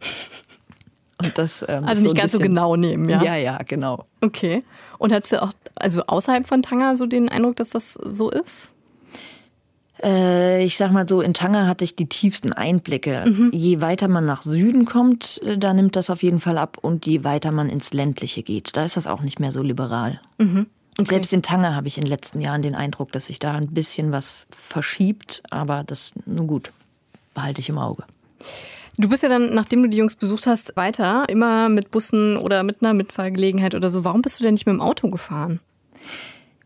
Und 1.23 1.37
das, 1.39 1.65
ähm, 1.69 1.85
Also 1.85 2.03
nicht 2.03 2.13
ein 2.13 2.15
ganz 2.17 2.33
so 2.33 2.39
bisschen- 2.39 2.55
genau 2.55 2.77
nehmen, 2.77 3.09
ja? 3.09 3.23
Ja, 3.23 3.37
ja, 3.37 3.59
genau. 3.67 4.07
Okay. 4.21 4.63
Und 4.99 5.13
hattest 5.13 5.33
du 5.33 5.43
auch, 5.43 5.53
also 5.77 6.03
außerhalb 6.07 6.47
von 6.47 6.63
Tanger 6.63 6.97
so 6.97 7.07
den 7.07 7.29
Eindruck, 7.29 7.57
dass 7.57 7.71
das 7.71 7.95
so 7.95 8.31
ist? 8.31 8.75
Äh, 10.03 10.65
ich 10.65 10.77
sag 10.77 10.93
mal 10.93 11.07
so, 11.09 11.21
in 11.21 11.35
Tanger 11.35 11.67
hatte 11.67 11.85
ich 11.85 11.95
die 11.97 12.07
tiefsten 12.09 12.53
Einblicke. 12.53 13.25
Mhm. 13.27 13.51
Je 13.53 13.81
weiter 13.83 14.09
man 14.09 14.25
nach 14.25 14.43
Süden 14.43 14.87
kommt, 14.87 15.41
äh, 15.45 15.59
da 15.59 15.75
nimmt 15.75 15.95
das 15.97 16.09
auf 16.11 16.23
jeden 16.23 16.41
Fall 16.41 16.57
ab. 16.59 16.79
Und 16.81 17.07
je 17.07 17.23
weiter 17.25 17.51
man 17.53 17.69
ins 17.69 17.93
Ländliche 17.93 18.43
geht, 18.43 18.77
da 18.77 18.85
ist 18.85 18.97
das 18.97 19.07
auch 19.07 19.21
nicht 19.21 19.41
mehr 19.41 19.53
so 19.53 19.63
liberal. 19.63 20.21
Mhm. 20.39 20.67
Und 20.99 21.09
selbst 21.09 21.33
in 21.33 21.43
Tanger 21.43 21.75
habe 21.75 21.89
ich 21.89 21.97
in 21.97 22.05
den 22.05 22.09
letzten 22.11 22.41
Jahren 22.41 22.63
den 22.63 22.75
Eindruck, 22.75 23.13
dass 23.13 23.27
sich 23.27 23.39
da 23.39 23.53
ein 23.53 23.69
bisschen 23.69 24.13
was 24.13 24.47
verschiebt. 24.51 25.43
Aber 25.51 25.83
das, 25.85 26.13
nun 26.27 26.47
gut, 26.47 26.73
behalte 27.35 27.61
ich 27.61 27.69
im 27.69 27.79
Auge. 27.79 28.05
Du 28.99 29.09
bist 29.09 29.23
ja 29.23 29.29
dann, 29.29 29.55
nachdem 29.55 29.83
du 29.83 29.89
die 29.89 29.97
Jungs 29.97 30.15
besucht 30.15 30.47
hast, 30.47 30.77
weiter, 30.77 31.25
immer 31.29 31.69
mit 31.69 31.91
Bussen 31.91 32.37
oder 32.37 32.63
mit 32.63 32.83
einer 32.83 32.95
Mitfahrgelegenheit 32.95 33.75
oder 33.75 33.89
so. 33.89 34.05
Warum 34.05 34.23
bist 34.23 34.41
du 34.41 34.45
denn 34.45 34.55
nicht 34.55 34.67
mit 34.67 34.75
dem 34.75 34.81
Auto 34.81 35.09
gefahren? 35.11 35.61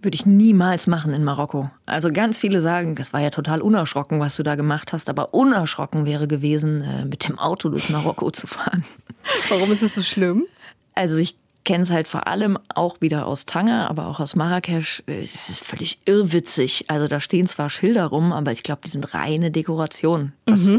Würde 0.02 0.16
ich 0.16 0.26
niemals 0.26 0.86
machen 0.86 1.14
in 1.14 1.24
Marokko. 1.24 1.70
Also 1.86 2.10
ganz 2.10 2.36
viele 2.38 2.60
sagen, 2.60 2.94
das 2.94 3.12
war 3.12 3.20
ja 3.20 3.30
total 3.30 3.62
unerschrocken, 3.62 4.20
was 4.20 4.36
du 4.36 4.42
da 4.42 4.54
gemacht 4.54 4.92
hast. 4.92 5.08
Aber 5.08 5.32
unerschrocken 5.32 6.04
wäre 6.04 6.26
gewesen, 6.26 6.82
äh, 6.82 7.04
mit 7.04 7.26
dem 7.28 7.38
Auto 7.38 7.68
durch 7.70 7.88
Marokko 7.88 8.30
zu 8.30 8.46
fahren. 8.46 8.84
Warum 9.48 9.72
ist 9.72 9.82
es 9.82 9.94
so 9.94 10.02
schlimm? 10.02 10.44
Also 10.94 11.16
ich 11.16 11.36
kenne 11.64 11.84
es 11.84 11.90
halt 11.90 12.08
vor 12.08 12.26
allem 12.26 12.58
auch 12.74 13.00
wieder 13.00 13.26
aus 13.26 13.46
Tanger, 13.46 13.88
aber 13.90 14.06
auch 14.06 14.20
aus 14.20 14.36
Marrakesch. 14.36 15.02
Es 15.06 15.48
ist 15.48 15.60
völlig 15.60 15.98
irrwitzig. 16.04 16.84
Also 16.88 17.08
da 17.08 17.20
stehen 17.20 17.46
zwar 17.46 17.70
Schilder 17.70 18.06
rum, 18.06 18.32
aber 18.32 18.52
ich 18.52 18.62
glaube, 18.62 18.82
die 18.84 18.90
sind 18.90 19.14
reine 19.14 19.50
Dekoration. 19.50 20.32
Das, 20.44 20.78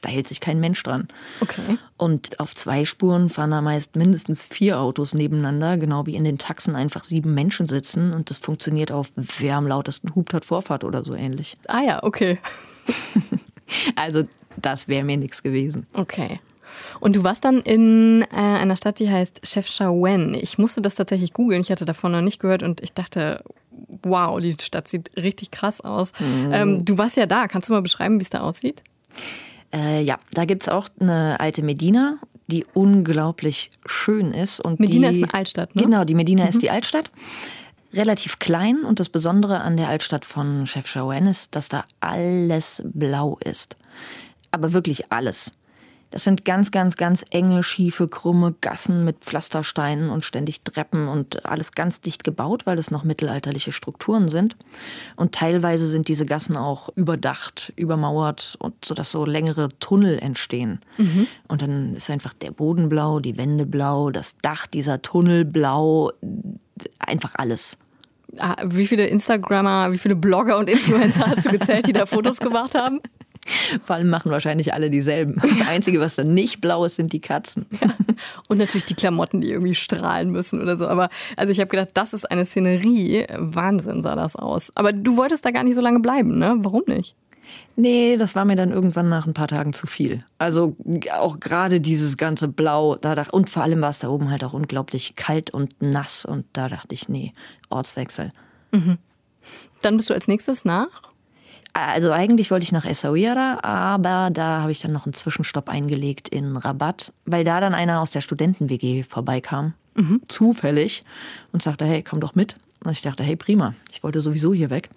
Da 0.00 0.08
hält 0.08 0.28
sich 0.28 0.40
kein 0.40 0.58
Mensch 0.60 0.82
dran. 0.82 1.08
Okay. 1.40 1.78
Und 1.96 2.40
auf 2.40 2.54
zwei 2.54 2.84
Spuren 2.84 3.28
fahren 3.28 3.50
da 3.50 3.60
meist 3.60 3.94
mindestens 3.96 4.46
vier 4.46 4.80
Autos 4.80 5.14
nebeneinander, 5.14 5.76
genau 5.76 6.06
wie 6.06 6.16
in 6.16 6.24
den 6.24 6.38
Taxen 6.38 6.74
einfach 6.74 7.04
sieben 7.04 7.34
Menschen 7.34 7.68
sitzen. 7.68 8.12
Und 8.12 8.30
das 8.30 8.38
funktioniert 8.38 8.90
auf, 8.90 9.12
wer 9.16 9.56
am 9.56 9.66
lautesten 9.66 10.14
hupt, 10.14 10.34
hat 10.34 10.44
Vorfahrt 10.44 10.84
oder 10.84 11.04
so 11.04 11.14
ähnlich. 11.14 11.58
Ah 11.68 11.82
ja, 11.82 12.02
okay. 12.02 12.38
Also 13.94 14.24
das 14.56 14.88
wäre 14.88 15.04
mir 15.04 15.16
nichts 15.16 15.42
gewesen. 15.44 15.86
Okay. 15.92 16.40
Und 17.00 17.16
du 17.16 17.24
warst 17.24 17.44
dann 17.44 17.60
in 17.60 18.22
äh, 18.32 18.36
einer 18.36 18.76
Stadt, 18.76 18.98
die 18.98 19.10
heißt 19.10 19.46
Chefchaouen. 19.46 20.34
Ich 20.34 20.58
musste 20.58 20.80
das 20.80 20.94
tatsächlich 20.94 21.32
googeln. 21.32 21.60
Ich 21.60 21.70
hatte 21.70 21.84
davon 21.84 22.12
noch 22.12 22.20
nicht 22.20 22.40
gehört 22.40 22.62
und 22.62 22.80
ich 22.80 22.92
dachte, 22.92 23.42
wow, 24.02 24.40
die 24.40 24.56
Stadt 24.60 24.88
sieht 24.88 25.10
richtig 25.16 25.50
krass 25.50 25.80
aus. 25.80 26.12
Ähm, 26.20 26.84
du 26.84 26.98
warst 26.98 27.16
ja 27.16 27.26
da. 27.26 27.48
Kannst 27.48 27.68
du 27.68 27.72
mal 27.72 27.82
beschreiben, 27.82 28.18
wie 28.18 28.22
es 28.22 28.30
da 28.30 28.40
aussieht? 28.40 28.82
Äh, 29.72 30.02
ja, 30.02 30.18
da 30.32 30.44
gibt's 30.44 30.68
auch 30.68 30.88
eine 30.98 31.38
alte 31.38 31.62
Medina, 31.62 32.18
die 32.48 32.64
unglaublich 32.74 33.70
schön 33.86 34.32
ist. 34.32 34.60
Und 34.60 34.80
Medina 34.80 35.10
die, 35.10 35.18
ist 35.18 35.22
eine 35.22 35.34
Altstadt, 35.34 35.76
ne? 35.76 35.84
Genau, 35.84 36.04
die 36.04 36.14
Medina 36.14 36.46
ist 36.46 36.62
die 36.62 36.70
Altstadt. 36.70 37.10
Relativ 37.92 38.38
klein 38.38 38.84
und 38.84 39.00
das 39.00 39.08
Besondere 39.08 39.60
an 39.60 39.76
der 39.76 39.88
Altstadt 39.88 40.24
von 40.24 40.66
Chefchaouen 40.66 41.26
ist, 41.26 41.54
dass 41.56 41.68
da 41.68 41.84
alles 41.98 42.82
blau 42.84 43.38
ist. 43.44 43.76
Aber 44.52 44.72
wirklich 44.72 45.10
alles. 45.12 45.52
Das 46.10 46.24
sind 46.24 46.44
ganz, 46.44 46.70
ganz, 46.70 46.96
ganz 46.96 47.24
enge, 47.30 47.62
schiefe, 47.62 48.08
krumme 48.08 48.54
Gassen 48.60 49.04
mit 49.04 49.18
Pflastersteinen 49.20 50.10
und 50.10 50.24
ständig 50.24 50.62
Treppen 50.62 51.08
und 51.08 51.46
alles 51.46 51.72
ganz 51.72 52.00
dicht 52.00 52.24
gebaut, 52.24 52.66
weil 52.66 52.78
es 52.78 52.90
noch 52.90 53.04
mittelalterliche 53.04 53.72
Strukturen 53.72 54.28
sind. 54.28 54.56
Und 55.16 55.32
teilweise 55.32 55.86
sind 55.86 56.08
diese 56.08 56.26
Gassen 56.26 56.56
auch 56.56 56.88
überdacht, 56.96 57.72
übermauert 57.76 58.56
und 58.58 58.84
so, 58.84 58.94
dass 58.94 59.12
so 59.12 59.24
längere 59.24 59.68
Tunnel 59.78 60.18
entstehen. 60.18 60.80
Und 61.48 61.62
dann 61.62 61.94
ist 61.94 62.10
einfach 62.10 62.34
der 62.34 62.50
Boden 62.50 62.88
blau, 62.88 63.20
die 63.20 63.36
Wände 63.36 63.66
blau, 63.66 64.10
das 64.10 64.36
Dach 64.38 64.66
dieser 64.66 65.02
Tunnel 65.02 65.44
blau, 65.44 66.12
einfach 66.98 67.34
alles. 67.34 67.76
Ah, 68.38 68.56
wie 68.64 68.86
viele 68.86 69.06
Instagrammer, 69.06 69.92
wie 69.92 69.98
viele 69.98 70.16
Blogger 70.16 70.58
und 70.58 70.70
Influencer 70.70 71.26
hast 71.26 71.46
du 71.46 71.50
gezählt, 71.50 71.86
die 71.86 71.92
da 71.92 72.06
Fotos 72.06 72.38
gemacht 72.38 72.74
haben? 72.74 73.00
Vor 73.82 73.96
allem 73.96 74.08
machen 74.08 74.30
wahrscheinlich 74.30 74.74
alle 74.74 74.90
dieselben. 74.90 75.40
Das 75.60 75.68
Einzige, 75.68 76.00
was 76.00 76.16
dann 76.16 76.32
nicht 76.32 76.60
blau 76.60 76.84
ist, 76.84 76.96
sind 76.96 77.12
die 77.12 77.20
Katzen. 77.20 77.66
Und 78.48 78.58
natürlich 78.58 78.84
die 78.84 78.94
Klamotten, 78.94 79.40
die 79.40 79.50
irgendwie 79.50 79.74
strahlen 79.74 80.30
müssen 80.30 80.60
oder 80.62 80.76
so. 80.76 80.86
Aber 80.86 81.10
also 81.36 81.52
ich 81.52 81.60
habe 81.60 81.68
gedacht, 81.68 81.90
das 81.94 82.12
ist 82.12 82.30
eine 82.30 82.46
Szenerie. 82.46 83.26
Wahnsinn 83.36 84.00
sah 84.02 84.16
das 84.16 84.36
aus. 84.36 84.70
Aber 84.76 84.92
du 84.92 85.16
wolltest 85.16 85.44
da 85.44 85.50
gar 85.50 85.64
nicht 85.64 85.74
so 85.74 85.80
lange 85.80 86.00
bleiben, 86.00 86.38
ne? 86.38 86.56
Warum 86.58 86.82
nicht? 86.86 87.14
Nee, 87.76 88.16
das 88.16 88.34
war 88.34 88.44
mir 88.44 88.56
dann 88.56 88.70
irgendwann 88.70 89.08
nach 89.08 89.26
ein 89.26 89.34
paar 89.34 89.48
Tagen 89.48 89.72
zu 89.72 89.86
viel. 89.86 90.24
Also 90.38 90.76
auch 91.12 91.40
gerade 91.40 91.80
dieses 91.80 92.16
ganze 92.16 92.48
Blau, 92.48 92.96
da 92.96 93.14
dachte, 93.14 93.32
und 93.32 93.50
vor 93.50 93.62
allem 93.62 93.80
war 93.80 93.90
es 93.90 94.00
da 94.00 94.08
oben 94.08 94.30
halt 94.30 94.44
auch 94.44 94.52
unglaublich 94.52 95.16
kalt 95.16 95.50
und 95.50 95.80
nass 95.80 96.24
und 96.24 96.44
da 96.52 96.68
dachte 96.68 96.94
ich, 96.94 97.08
nee, 97.08 97.32
Ortswechsel. 97.68 98.30
Dann 99.82 99.96
bist 99.96 100.10
du 100.10 100.14
als 100.14 100.28
nächstes 100.28 100.64
nach? 100.64 101.09
Also 101.72 102.10
eigentlich 102.12 102.50
wollte 102.50 102.64
ich 102.64 102.72
nach 102.72 102.84
Essaouira, 102.84 103.58
aber 103.62 104.30
da 104.32 104.60
habe 104.62 104.72
ich 104.72 104.80
dann 104.80 104.92
noch 104.92 105.06
einen 105.06 105.14
Zwischenstopp 105.14 105.68
eingelegt 105.68 106.28
in 106.28 106.56
Rabat, 106.56 107.12
weil 107.26 107.44
da 107.44 107.60
dann 107.60 107.74
einer 107.74 108.00
aus 108.00 108.10
der 108.10 108.20
Studenten-WG 108.20 109.02
vorbeikam, 109.04 109.74
zufällig, 110.28 111.04
und 111.52 111.62
sagte, 111.62 111.84
hey, 111.84 112.02
komm 112.02 112.20
doch 112.20 112.34
mit. 112.34 112.56
Und 112.84 112.92
ich 112.92 113.02
dachte, 113.02 113.22
hey, 113.22 113.36
prima, 113.36 113.74
ich 113.92 114.02
wollte 114.02 114.20
sowieso 114.20 114.54
hier 114.54 114.70
weg. 114.70 114.88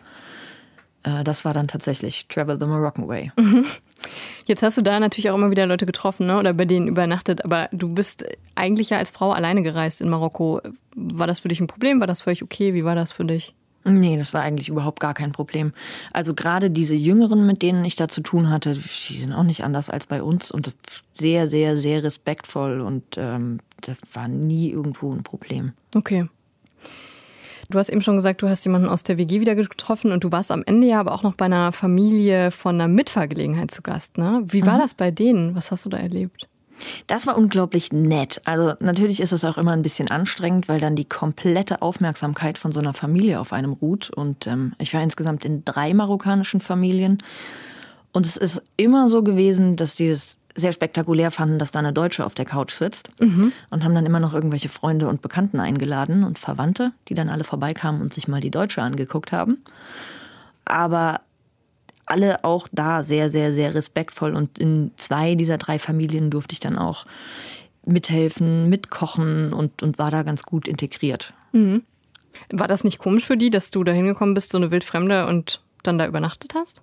Äh, 1.03 1.23
Das 1.23 1.43
war 1.45 1.53
dann 1.53 1.67
tatsächlich 1.67 2.27
Travel 2.27 2.57
the 2.59 2.65
Moroccan 2.65 3.07
Way. 3.07 3.31
Jetzt 4.45 4.63
hast 4.63 4.77
du 4.77 4.81
da 4.81 4.99
natürlich 4.99 5.29
auch 5.29 5.35
immer 5.35 5.51
wieder 5.51 5.65
Leute 5.65 5.85
getroffen 5.85 6.27
ne? 6.27 6.37
oder 6.37 6.53
bei 6.53 6.65
denen 6.65 6.87
übernachtet, 6.87 7.43
aber 7.45 7.69
du 7.71 7.89
bist 7.89 8.25
eigentlich 8.55 8.89
ja 8.89 8.97
als 8.97 9.09
Frau 9.09 9.31
alleine 9.31 9.61
gereist 9.61 10.01
in 10.01 10.09
Marokko. 10.09 10.61
War 10.95 11.27
das 11.27 11.39
für 11.39 11.47
dich 11.49 11.59
ein 11.59 11.67
Problem? 11.67 11.99
War 11.99 12.07
das 12.07 12.21
für 12.21 12.29
euch 12.31 12.43
okay? 12.43 12.73
Wie 12.73 12.83
war 12.85 12.95
das 12.95 13.11
für 13.11 13.25
dich? 13.25 13.53
Nee, 13.85 14.17
das 14.17 14.33
war 14.33 14.41
eigentlich 14.41 14.69
überhaupt 14.69 14.99
gar 14.99 15.13
kein 15.13 15.31
Problem. 15.31 15.73
Also 16.13 16.33
gerade 16.33 16.71
diese 16.71 16.95
Jüngeren, 16.95 17.45
mit 17.45 17.61
denen 17.61 17.83
ich 17.83 17.95
da 17.95 18.07
zu 18.07 18.21
tun 18.21 18.49
hatte, 18.49 18.75
die 18.75 19.17
sind 19.17 19.33
auch 19.33 19.43
nicht 19.43 19.63
anders 19.63 19.89
als 19.89 20.07
bei 20.07 20.23
uns 20.23 20.51
und 20.51 20.73
sehr, 21.11 21.47
sehr, 21.47 21.75
sehr 21.77 22.03
respektvoll 22.03 22.81
und 22.81 23.03
ähm, 23.17 23.59
das 23.81 23.97
war 24.13 24.27
nie 24.27 24.69
irgendwo 24.69 25.11
ein 25.13 25.23
Problem. 25.23 25.73
Okay. 25.95 26.25
Du 27.69 27.79
hast 27.79 27.89
eben 27.89 28.01
schon 28.01 28.15
gesagt, 28.15 28.41
du 28.41 28.49
hast 28.49 28.63
jemanden 28.65 28.89
aus 28.89 29.03
der 29.03 29.17
WG 29.17 29.39
wieder 29.39 29.55
getroffen 29.55 30.11
und 30.11 30.23
du 30.23 30.31
warst 30.31 30.51
am 30.51 30.63
Ende 30.65 30.87
ja 30.87 30.99
aber 30.99 31.13
auch 31.13 31.23
noch 31.23 31.35
bei 31.35 31.45
einer 31.45 31.71
Familie 31.71 32.51
von 32.51 32.75
einer 32.75 32.87
Mitfahrgelegenheit 32.87 33.71
zu 33.71 33.81
Gast. 33.81 34.17
Ne? 34.17 34.43
Wie 34.45 34.65
war 34.65 34.77
das 34.77 34.93
bei 34.93 35.11
denen? 35.11 35.55
Was 35.55 35.71
hast 35.71 35.85
du 35.85 35.89
da 35.89 35.97
erlebt? 35.97 36.47
Das 37.07 37.27
war 37.27 37.37
unglaublich 37.37 37.91
nett. 37.91 38.41
Also 38.45 38.73
natürlich 38.79 39.19
ist 39.19 39.31
es 39.31 39.43
auch 39.43 39.57
immer 39.57 39.71
ein 39.71 39.81
bisschen 39.81 40.09
anstrengend, 40.09 40.67
weil 40.67 40.79
dann 40.79 40.95
die 40.95 41.05
komplette 41.05 41.81
Aufmerksamkeit 41.81 42.57
von 42.57 42.71
so 42.71 42.79
einer 42.79 42.93
Familie 42.93 43.39
auf 43.39 43.53
einem 43.53 43.73
ruht. 43.73 44.09
Und 44.09 44.47
ähm, 44.47 44.73
ich 44.79 44.93
war 44.93 45.01
insgesamt 45.01 45.45
in 45.45 45.65
drei 45.65 45.93
marokkanischen 45.93 46.61
Familien. 46.61 47.17
Und 48.11 48.25
es 48.25 48.37
ist 48.37 48.61
immer 48.77 49.07
so 49.07 49.23
gewesen, 49.23 49.75
dass 49.75 49.95
die 49.95 50.07
es 50.07 50.37
sehr 50.55 50.71
spektakulär 50.71 51.31
fanden, 51.31 51.57
dass 51.57 51.71
da 51.71 51.79
eine 51.79 51.93
Deutsche 51.93 52.25
auf 52.25 52.35
der 52.35 52.45
Couch 52.45 52.73
sitzt. 52.73 53.09
Und 53.71 53.83
haben 53.83 53.95
dann 53.95 54.05
immer 54.05 54.19
noch 54.19 54.33
irgendwelche 54.33 54.69
Freunde 54.69 55.07
und 55.07 55.21
Bekannten 55.21 55.59
eingeladen 55.59 56.23
und 56.23 56.37
Verwandte, 56.37 56.91
die 57.09 57.15
dann 57.15 57.29
alle 57.29 57.43
vorbeikamen 57.43 58.01
und 58.01 58.13
sich 58.13 58.27
mal 58.27 58.41
die 58.41 58.51
Deutsche 58.51 58.81
angeguckt 58.81 59.31
haben. 59.31 59.63
Aber 60.65 61.21
alle 62.05 62.43
auch 62.43 62.67
da 62.71 63.03
sehr, 63.03 63.29
sehr, 63.29 63.53
sehr 63.53 63.73
respektvoll. 63.73 64.35
Und 64.35 64.57
in 64.57 64.91
zwei 64.97 65.35
dieser 65.35 65.57
drei 65.57 65.79
Familien 65.79 66.29
durfte 66.29 66.53
ich 66.53 66.59
dann 66.59 66.77
auch 66.77 67.05
mithelfen, 67.85 68.69
mitkochen 68.69 69.53
und, 69.53 69.83
und 69.83 69.97
war 69.97 70.11
da 70.11 70.23
ganz 70.23 70.43
gut 70.43 70.67
integriert. 70.67 71.33
War 72.51 72.67
das 72.67 72.83
nicht 72.83 72.99
komisch 72.99 73.25
für 73.25 73.37
die, 73.37 73.49
dass 73.49 73.71
du 73.71 73.83
da 73.83 73.91
hingekommen 73.91 74.33
bist, 74.33 74.51
so 74.51 74.57
eine 74.57 74.71
Wildfremde 74.71 75.27
und 75.27 75.61
dann 75.83 75.97
da 75.97 76.07
übernachtet 76.07 76.53
hast? 76.55 76.81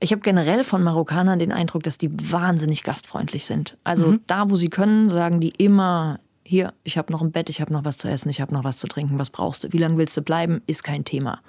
Ich 0.00 0.12
habe 0.12 0.22
generell 0.22 0.62
von 0.62 0.82
Marokkanern 0.82 1.40
den 1.40 1.50
Eindruck, 1.50 1.82
dass 1.82 1.98
die 1.98 2.10
wahnsinnig 2.12 2.84
gastfreundlich 2.84 3.44
sind. 3.44 3.76
Also 3.82 4.12
mhm. 4.12 4.20
da, 4.26 4.48
wo 4.48 4.56
sie 4.56 4.68
können, 4.68 5.10
sagen 5.10 5.40
die 5.40 5.50
immer, 5.50 6.20
hier, 6.44 6.72
ich 6.84 6.96
habe 6.96 7.12
noch 7.12 7.20
ein 7.20 7.32
Bett, 7.32 7.50
ich 7.50 7.60
habe 7.60 7.72
noch 7.72 7.84
was 7.84 7.98
zu 7.98 8.08
essen, 8.08 8.30
ich 8.30 8.40
habe 8.40 8.54
noch 8.54 8.62
was 8.62 8.78
zu 8.78 8.86
trinken, 8.86 9.18
was 9.18 9.30
brauchst 9.30 9.64
du? 9.64 9.72
Wie 9.72 9.78
lange 9.78 9.98
willst 9.98 10.16
du 10.16 10.22
bleiben? 10.22 10.62
Ist 10.66 10.84
kein 10.84 11.04
Thema. 11.04 11.40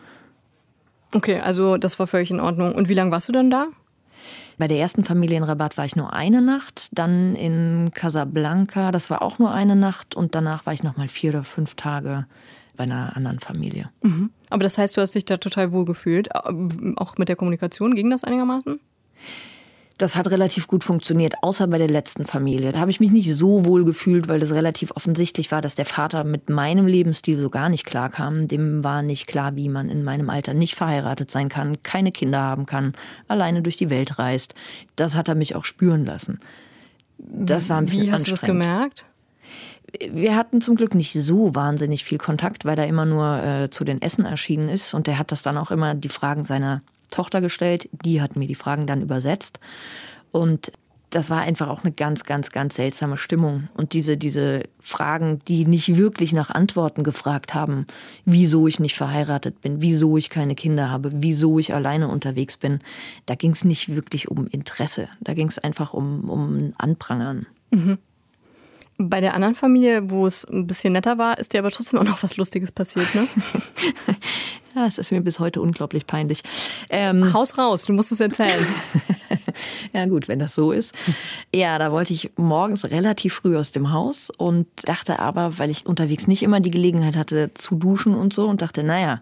Okay, 1.13 1.39
also 1.39 1.77
das 1.77 1.97
war 1.99 2.07
völlig 2.07 2.31
in 2.31 2.39
Ordnung. 2.39 2.73
Und 2.75 2.89
wie 2.89 2.93
lange 2.93 3.11
warst 3.11 3.29
du 3.29 3.33
dann 3.33 3.49
da? 3.49 3.67
Bei 4.57 4.67
der 4.67 4.77
ersten 4.77 5.05
Familienrabatt 5.05 5.77
war 5.77 5.85
ich 5.85 5.95
nur 5.95 6.11
eine 6.11 6.41
Nacht, 6.41 6.89
dann 6.91 7.35
in 7.35 7.91
Casablanca, 7.93 8.91
das 8.91 9.09
war 9.09 9.21
auch 9.21 9.39
nur 9.39 9.51
eine 9.53 9.77
Nacht 9.77 10.15
und 10.15 10.35
danach 10.35 10.65
war 10.65 10.73
ich 10.73 10.83
noch 10.83 10.97
mal 10.97 11.07
vier 11.07 11.29
oder 11.29 11.45
fünf 11.45 11.75
Tage 11.75 12.25
bei 12.75 12.83
einer 12.83 13.15
anderen 13.15 13.39
Familie. 13.39 13.89
Mhm. 14.01 14.31
Aber 14.49 14.63
das 14.63 14.77
heißt, 14.77 14.97
du 14.97 15.01
hast 15.01 15.15
dich 15.15 15.23
da 15.23 15.37
total 15.37 15.71
wohl 15.71 15.85
gefühlt, 15.85 16.35
auch 16.35 17.17
mit 17.17 17.29
der 17.29 17.37
Kommunikation 17.37 17.95
ging 17.95 18.09
das 18.09 18.25
einigermaßen? 18.25 18.81
Das 19.99 20.15
hat 20.15 20.31
relativ 20.31 20.67
gut 20.67 20.85
funktioniert, 20.85 21.35
außer 21.41 21.67
bei 21.67 21.77
der 21.77 21.89
letzten 21.89 22.23
Familie. 22.23 22.71
Da 22.71 22.79
habe 22.79 22.89
ich 22.89 23.01
mich 23.01 23.11
nicht 23.11 23.35
so 23.35 23.65
wohl 23.65 23.83
gefühlt, 23.83 24.29
weil 24.29 24.39
das 24.39 24.53
relativ 24.53 24.91
offensichtlich 24.95 25.51
war, 25.51 25.61
dass 25.61 25.75
der 25.75 25.85
Vater 25.85 26.23
mit 26.23 26.49
meinem 26.49 26.87
Lebensstil 26.87 27.37
so 27.37 27.49
gar 27.49 27.67
nicht 27.67 27.85
klar 27.85 28.09
kam. 28.09 28.47
Dem 28.47 28.81
war 28.81 29.01
nicht 29.01 29.27
klar, 29.27 29.57
wie 29.57 29.67
man 29.67 29.89
in 29.89 30.05
meinem 30.05 30.29
Alter 30.29 30.53
nicht 30.53 30.75
verheiratet 30.75 31.29
sein 31.29 31.49
kann, 31.49 31.81
keine 31.83 32.13
Kinder 32.13 32.39
haben 32.39 32.65
kann, 32.65 32.93
alleine 33.27 33.61
durch 33.61 33.75
die 33.75 33.89
Welt 33.89 34.17
reist. 34.17 34.55
Das 34.95 35.17
hat 35.17 35.27
er 35.27 35.35
mich 35.35 35.55
auch 35.55 35.65
spüren 35.65 36.05
lassen. 36.05 36.39
Das 37.17 37.69
war 37.69 37.79
ein 37.79 37.85
bisschen 37.85 38.05
Wie 38.05 38.11
hast 38.13 38.25
du 38.25 38.31
das 38.31 38.41
gemerkt? 38.41 39.05
wir 40.13 40.35
hatten 40.35 40.61
zum 40.61 40.75
Glück 40.75 40.95
nicht 40.95 41.13
so 41.13 41.55
wahnsinnig 41.55 42.03
viel 42.03 42.19
Kontakt, 42.19 42.63
weil 42.63 42.77
er 42.77 42.87
immer 42.87 43.05
nur 43.05 43.43
äh, 43.43 43.69
zu 43.69 43.83
den 43.83 44.01
Essen 44.01 44.25
erschienen 44.25 44.69
ist. 44.69 44.93
Und 44.93 45.07
der 45.07 45.17
hat 45.17 45.31
das 45.31 45.41
dann 45.41 45.57
auch 45.57 45.71
immer 45.71 45.95
die 45.95 46.09
Fragen 46.09 46.45
seiner 46.45 46.81
Tochter 47.09 47.41
gestellt. 47.41 47.89
Die 47.91 48.21
hat 48.21 48.35
mir 48.35 48.47
die 48.47 48.55
Fragen 48.55 48.85
dann 48.85 49.01
übersetzt. 49.01 49.59
Und 50.31 50.71
das 51.09 51.29
war 51.29 51.41
einfach 51.41 51.67
auch 51.69 51.83
eine 51.83 51.91
ganz, 51.91 52.23
ganz, 52.23 52.51
ganz 52.51 52.75
seltsame 52.75 53.17
Stimmung. 53.17 53.67
Und 53.75 53.93
diese, 53.93 54.17
diese 54.17 54.63
Fragen, 54.79 55.39
die 55.47 55.65
nicht 55.65 55.95
wirklich 55.95 56.33
nach 56.33 56.49
Antworten 56.51 57.03
gefragt 57.03 57.53
haben, 57.53 57.85
wieso 58.25 58.67
ich 58.67 58.79
nicht 58.79 58.95
verheiratet 58.95 59.61
bin, 59.61 59.81
wieso 59.81 60.17
ich 60.17 60.29
keine 60.29 60.55
Kinder 60.55 60.91
habe, 60.91 61.11
wieso 61.15 61.57
ich 61.57 61.73
alleine 61.73 62.07
unterwegs 62.09 62.57
bin, 62.57 62.79
da 63.25 63.35
ging 63.35 63.51
es 63.51 63.65
nicht 63.65 63.93
wirklich 63.95 64.29
um 64.29 64.47
Interesse. 64.47 65.09
Da 65.21 65.33
ging 65.33 65.47
es 65.47 65.57
einfach 65.57 65.93
um, 65.93 66.29
um 66.29 66.73
Anprangern. 66.77 67.47
Mhm. 67.71 67.97
Bei 69.01 69.21
der 69.21 69.33
anderen 69.33 69.55
Familie, 69.55 70.09
wo 70.09 70.27
es 70.27 70.43
ein 70.43 70.67
bisschen 70.67 70.91
netter 70.91 71.17
war, 71.17 71.37
ist 71.37 71.53
dir 71.53 71.59
aber 71.59 71.71
trotzdem 71.71 71.99
auch 71.99 72.03
noch 72.03 72.21
was 72.21 72.35
Lustiges 72.35 72.69
passiert, 72.73 73.15
ne? 73.15 73.29
ja, 74.75 74.85
es 74.85 74.97
ist 74.97 75.13
mir 75.13 75.21
bis 75.21 75.39
heute 75.39 75.61
unglaublich 75.61 76.05
peinlich. 76.05 76.41
Ähm, 76.89 77.31
Haus 77.31 77.57
raus, 77.57 77.85
du 77.85 77.93
musst 77.93 78.11
es 78.11 78.19
erzählen. 78.19 78.65
ja 79.93 80.05
gut, 80.05 80.27
wenn 80.27 80.37
das 80.37 80.53
so 80.53 80.73
ist. 80.73 80.93
Ja, 81.55 81.79
da 81.79 81.93
wollte 81.93 82.11
ich 82.11 82.31
morgens 82.35 82.91
relativ 82.91 83.35
früh 83.35 83.55
aus 83.55 83.71
dem 83.71 83.93
Haus 83.93 84.31
und 84.37 84.67
dachte 84.83 85.19
aber, 85.19 85.57
weil 85.59 85.69
ich 85.69 85.85
unterwegs 85.85 86.27
nicht 86.27 86.43
immer 86.43 86.59
die 86.59 86.71
Gelegenheit 86.71 87.15
hatte 87.15 87.53
zu 87.53 87.77
duschen 87.77 88.13
und 88.13 88.33
so 88.33 88.49
und 88.49 88.61
dachte, 88.61 88.83
naja, 88.83 89.21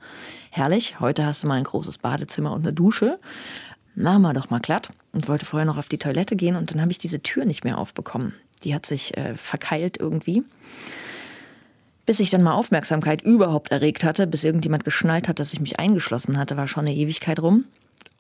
herrlich, 0.50 1.00
heute 1.00 1.24
hast 1.24 1.44
du 1.44 1.48
mal 1.48 1.54
ein 1.54 1.66
großes 1.66 2.00
Badezimmer 2.00 2.52
und 2.52 2.62
eine 2.66 2.74
Dusche. 2.74 3.20
Machen 3.94 4.24
wir 4.24 4.34
doch 4.34 4.50
mal 4.50 4.60
glatt 4.60 4.90
und 5.14 5.28
wollte 5.28 5.46
vorher 5.46 5.68
noch 5.68 5.78
auf 5.78 5.88
die 5.88 6.00
Toilette 6.00 6.36
gehen 6.36 6.56
und 6.56 6.72
dann 6.72 6.82
habe 6.82 6.92
ich 6.92 6.98
diese 6.98 7.22
Tür 7.22 7.46
nicht 7.46 7.64
mehr 7.64 7.78
aufbekommen. 7.78 8.34
Die 8.64 8.74
hat 8.74 8.86
sich 8.86 9.16
äh, 9.18 9.36
verkeilt 9.36 9.98
irgendwie. 10.00 10.44
Bis 12.06 12.20
ich 12.20 12.30
dann 12.30 12.44
mal 12.44 12.54
Aufmerksamkeit 12.54 13.22
überhaupt 13.22 13.72
erregt 13.72 14.04
hatte, 14.04 14.28
bis 14.28 14.44
irgendjemand 14.44 14.86
geschnallt 14.86 15.28
hat, 15.28 15.40
dass 15.40 15.54
ich 15.54 15.60
mich 15.60 15.80
eingeschlossen 15.80 16.38
hatte, 16.38 16.56
war 16.56 16.68
schon 16.68 16.86
eine 16.86 16.96
Ewigkeit 16.96 17.40
rum. 17.40 17.66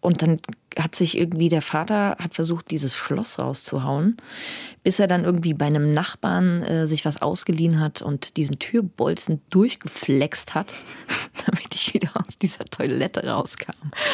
Und 0.08 0.22
dann 0.22 0.40
hat 0.80 0.96
sich 0.96 1.18
irgendwie 1.18 1.50
der 1.50 1.62
Vater 1.62 2.16
hat 2.18 2.34
versucht, 2.34 2.72
dieses 2.72 2.96
Schloss 2.96 3.40
rauszuhauen, 3.40 4.16
bis 4.82 5.00
er 5.00 5.08
dann 5.08 5.26
irgendwie 5.26 5.54
bei 5.54 5.66
einem 5.66 5.92
Nachbarn 5.92 6.64
äh, 6.64 6.88
sich 6.88 7.04
was 7.04 7.22
ausgeliehen 7.22 7.82
hat 7.82 8.02
und 8.02 8.38
diesen 8.38 8.58
Türbolzen 8.58 9.42
durchgeflext 9.50 10.56
hat, 10.56 10.74
damit 11.46 11.76
ich 11.76 11.94
wieder 11.94 12.12
aus 12.14 12.38
dieser 12.38 12.64
Toilette 12.64 13.28
rauskam. 13.28 13.74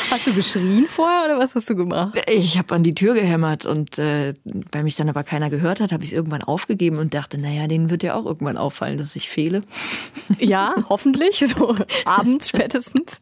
Hast 0.09 0.25
du 0.25 0.33
geschrien 0.33 0.87
vorher 0.87 1.25
oder 1.25 1.37
was 1.37 1.53
hast 1.53 1.69
du 1.69 1.75
gemacht? 1.75 2.19
Ich 2.27 2.57
habe 2.57 2.73
an 2.73 2.81
die 2.81 2.95
Tür 2.95 3.13
gehämmert 3.13 3.67
und 3.67 3.99
äh, 3.99 4.33
weil 4.71 4.81
mich 4.81 4.95
dann 4.95 5.09
aber 5.09 5.23
keiner 5.23 5.51
gehört 5.51 5.79
hat, 5.79 5.91
habe 5.91 6.03
ich 6.03 6.09
es 6.09 6.17
irgendwann 6.17 6.41
aufgegeben 6.41 6.97
und 6.97 7.13
dachte, 7.13 7.37
naja, 7.37 7.67
denen 7.67 7.91
wird 7.91 8.01
ja 8.01 8.15
auch 8.15 8.25
irgendwann 8.25 8.57
auffallen, 8.57 8.97
dass 8.97 9.15
ich 9.15 9.29
fehle. 9.29 9.61
Ja, 10.39 10.73
hoffentlich, 10.89 11.37
so 11.37 11.75
abends 12.05 12.49
spätestens. 12.49 13.21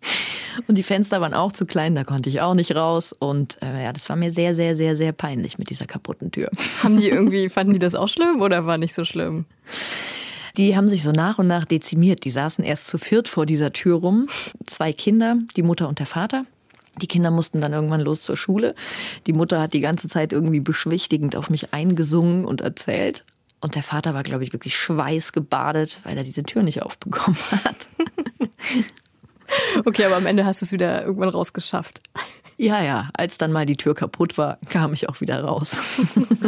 Und 0.66 0.76
die 0.76 0.82
Fenster 0.82 1.20
waren 1.20 1.34
auch 1.34 1.52
zu 1.52 1.66
klein, 1.66 1.94
da 1.94 2.04
konnte 2.04 2.28
ich 2.28 2.40
auch 2.40 2.54
nicht 2.54 2.74
raus. 2.74 3.12
Und 3.12 3.58
äh, 3.62 3.84
ja, 3.84 3.92
das 3.92 4.08
war 4.08 4.16
mir 4.16 4.32
sehr, 4.32 4.54
sehr, 4.54 4.76
sehr, 4.76 4.96
sehr 4.96 5.12
peinlich 5.12 5.58
mit 5.58 5.70
dieser 5.70 5.86
kaputten 5.86 6.30
Tür. 6.30 6.50
Haben 6.82 6.96
die 6.96 7.08
irgendwie, 7.08 7.48
fanden 7.48 7.72
die 7.72 7.78
das 7.78 7.94
auch 7.94 8.08
schlimm 8.08 8.40
oder 8.40 8.66
war 8.66 8.78
nicht 8.78 8.94
so 8.94 9.04
schlimm? 9.04 9.44
Die 10.56 10.74
haben 10.74 10.88
sich 10.88 11.04
so 11.04 11.12
nach 11.12 11.38
und 11.38 11.46
nach 11.46 11.64
dezimiert. 11.66 12.24
Die 12.24 12.30
saßen 12.30 12.64
erst 12.64 12.88
zu 12.88 12.98
viert 12.98 13.28
vor 13.28 13.46
dieser 13.46 13.72
Tür 13.72 13.98
rum. 13.98 14.26
Zwei 14.66 14.92
Kinder, 14.92 15.36
die 15.56 15.62
Mutter 15.62 15.88
und 15.88 16.00
der 16.00 16.06
Vater. 16.06 16.44
Die 17.00 17.06
Kinder 17.06 17.30
mussten 17.30 17.60
dann 17.60 17.72
irgendwann 17.72 18.00
los 18.00 18.22
zur 18.22 18.36
Schule. 18.36 18.74
Die 19.28 19.32
Mutter 19.32 19.60
hat 19.60 19.72
die 19.72 19.80
ganze 19.80 20.08
Zeit 20.08 20.32
irgendwie 20.32 20.58
beschwichtigend 20.58 21.36
auf 21.36 21.48
mich 21.48 21.72
eingesungen 21.72 22.44
und 22.44 22.60
erzählt. 22.60 23.24
Und 23.60 23.76
der 23.76 23.84
Vater 23.84 24.14
war, 24.14 24.24
glaube 24.24 24.42
ich, 24.42 24.52
wirklich 24.52 24.76
schweißgebadet, 24.76 26.00
weil 26.04 26.16
er 26.16 26.24
diese 26.24 26.42
Tür 26.42 26.64
nicht 26.64 26.82
aufbekommen 26.82 27.38
hat. 27.64 27.76
Okay, 29.84 30.04
aber 30.04 30.16
am 30.16 30.26
Ende 30.26 30.44
hast 30.44 30.60
du 30.60 30.64
es 30.64 30.72
wieder 30.72 31.04
irgendwann 31.04 31.28
rausgeschafft. 31.28 32.00
Ja, 32.56 32.82
ja, 32.82 33.08
als 33.14 33.38
dann 33.38 33.52
mal 33.52 33.66
die 33.66 33.76
Tür 33.76 33.94
kaputt 33.94 34.36
war, 34.36 34.58
kam 34.68 34.92
ich 34.92 35.08
auch 35.08 35.20
wieder 35.20 35.42
raus. 35.42 35.80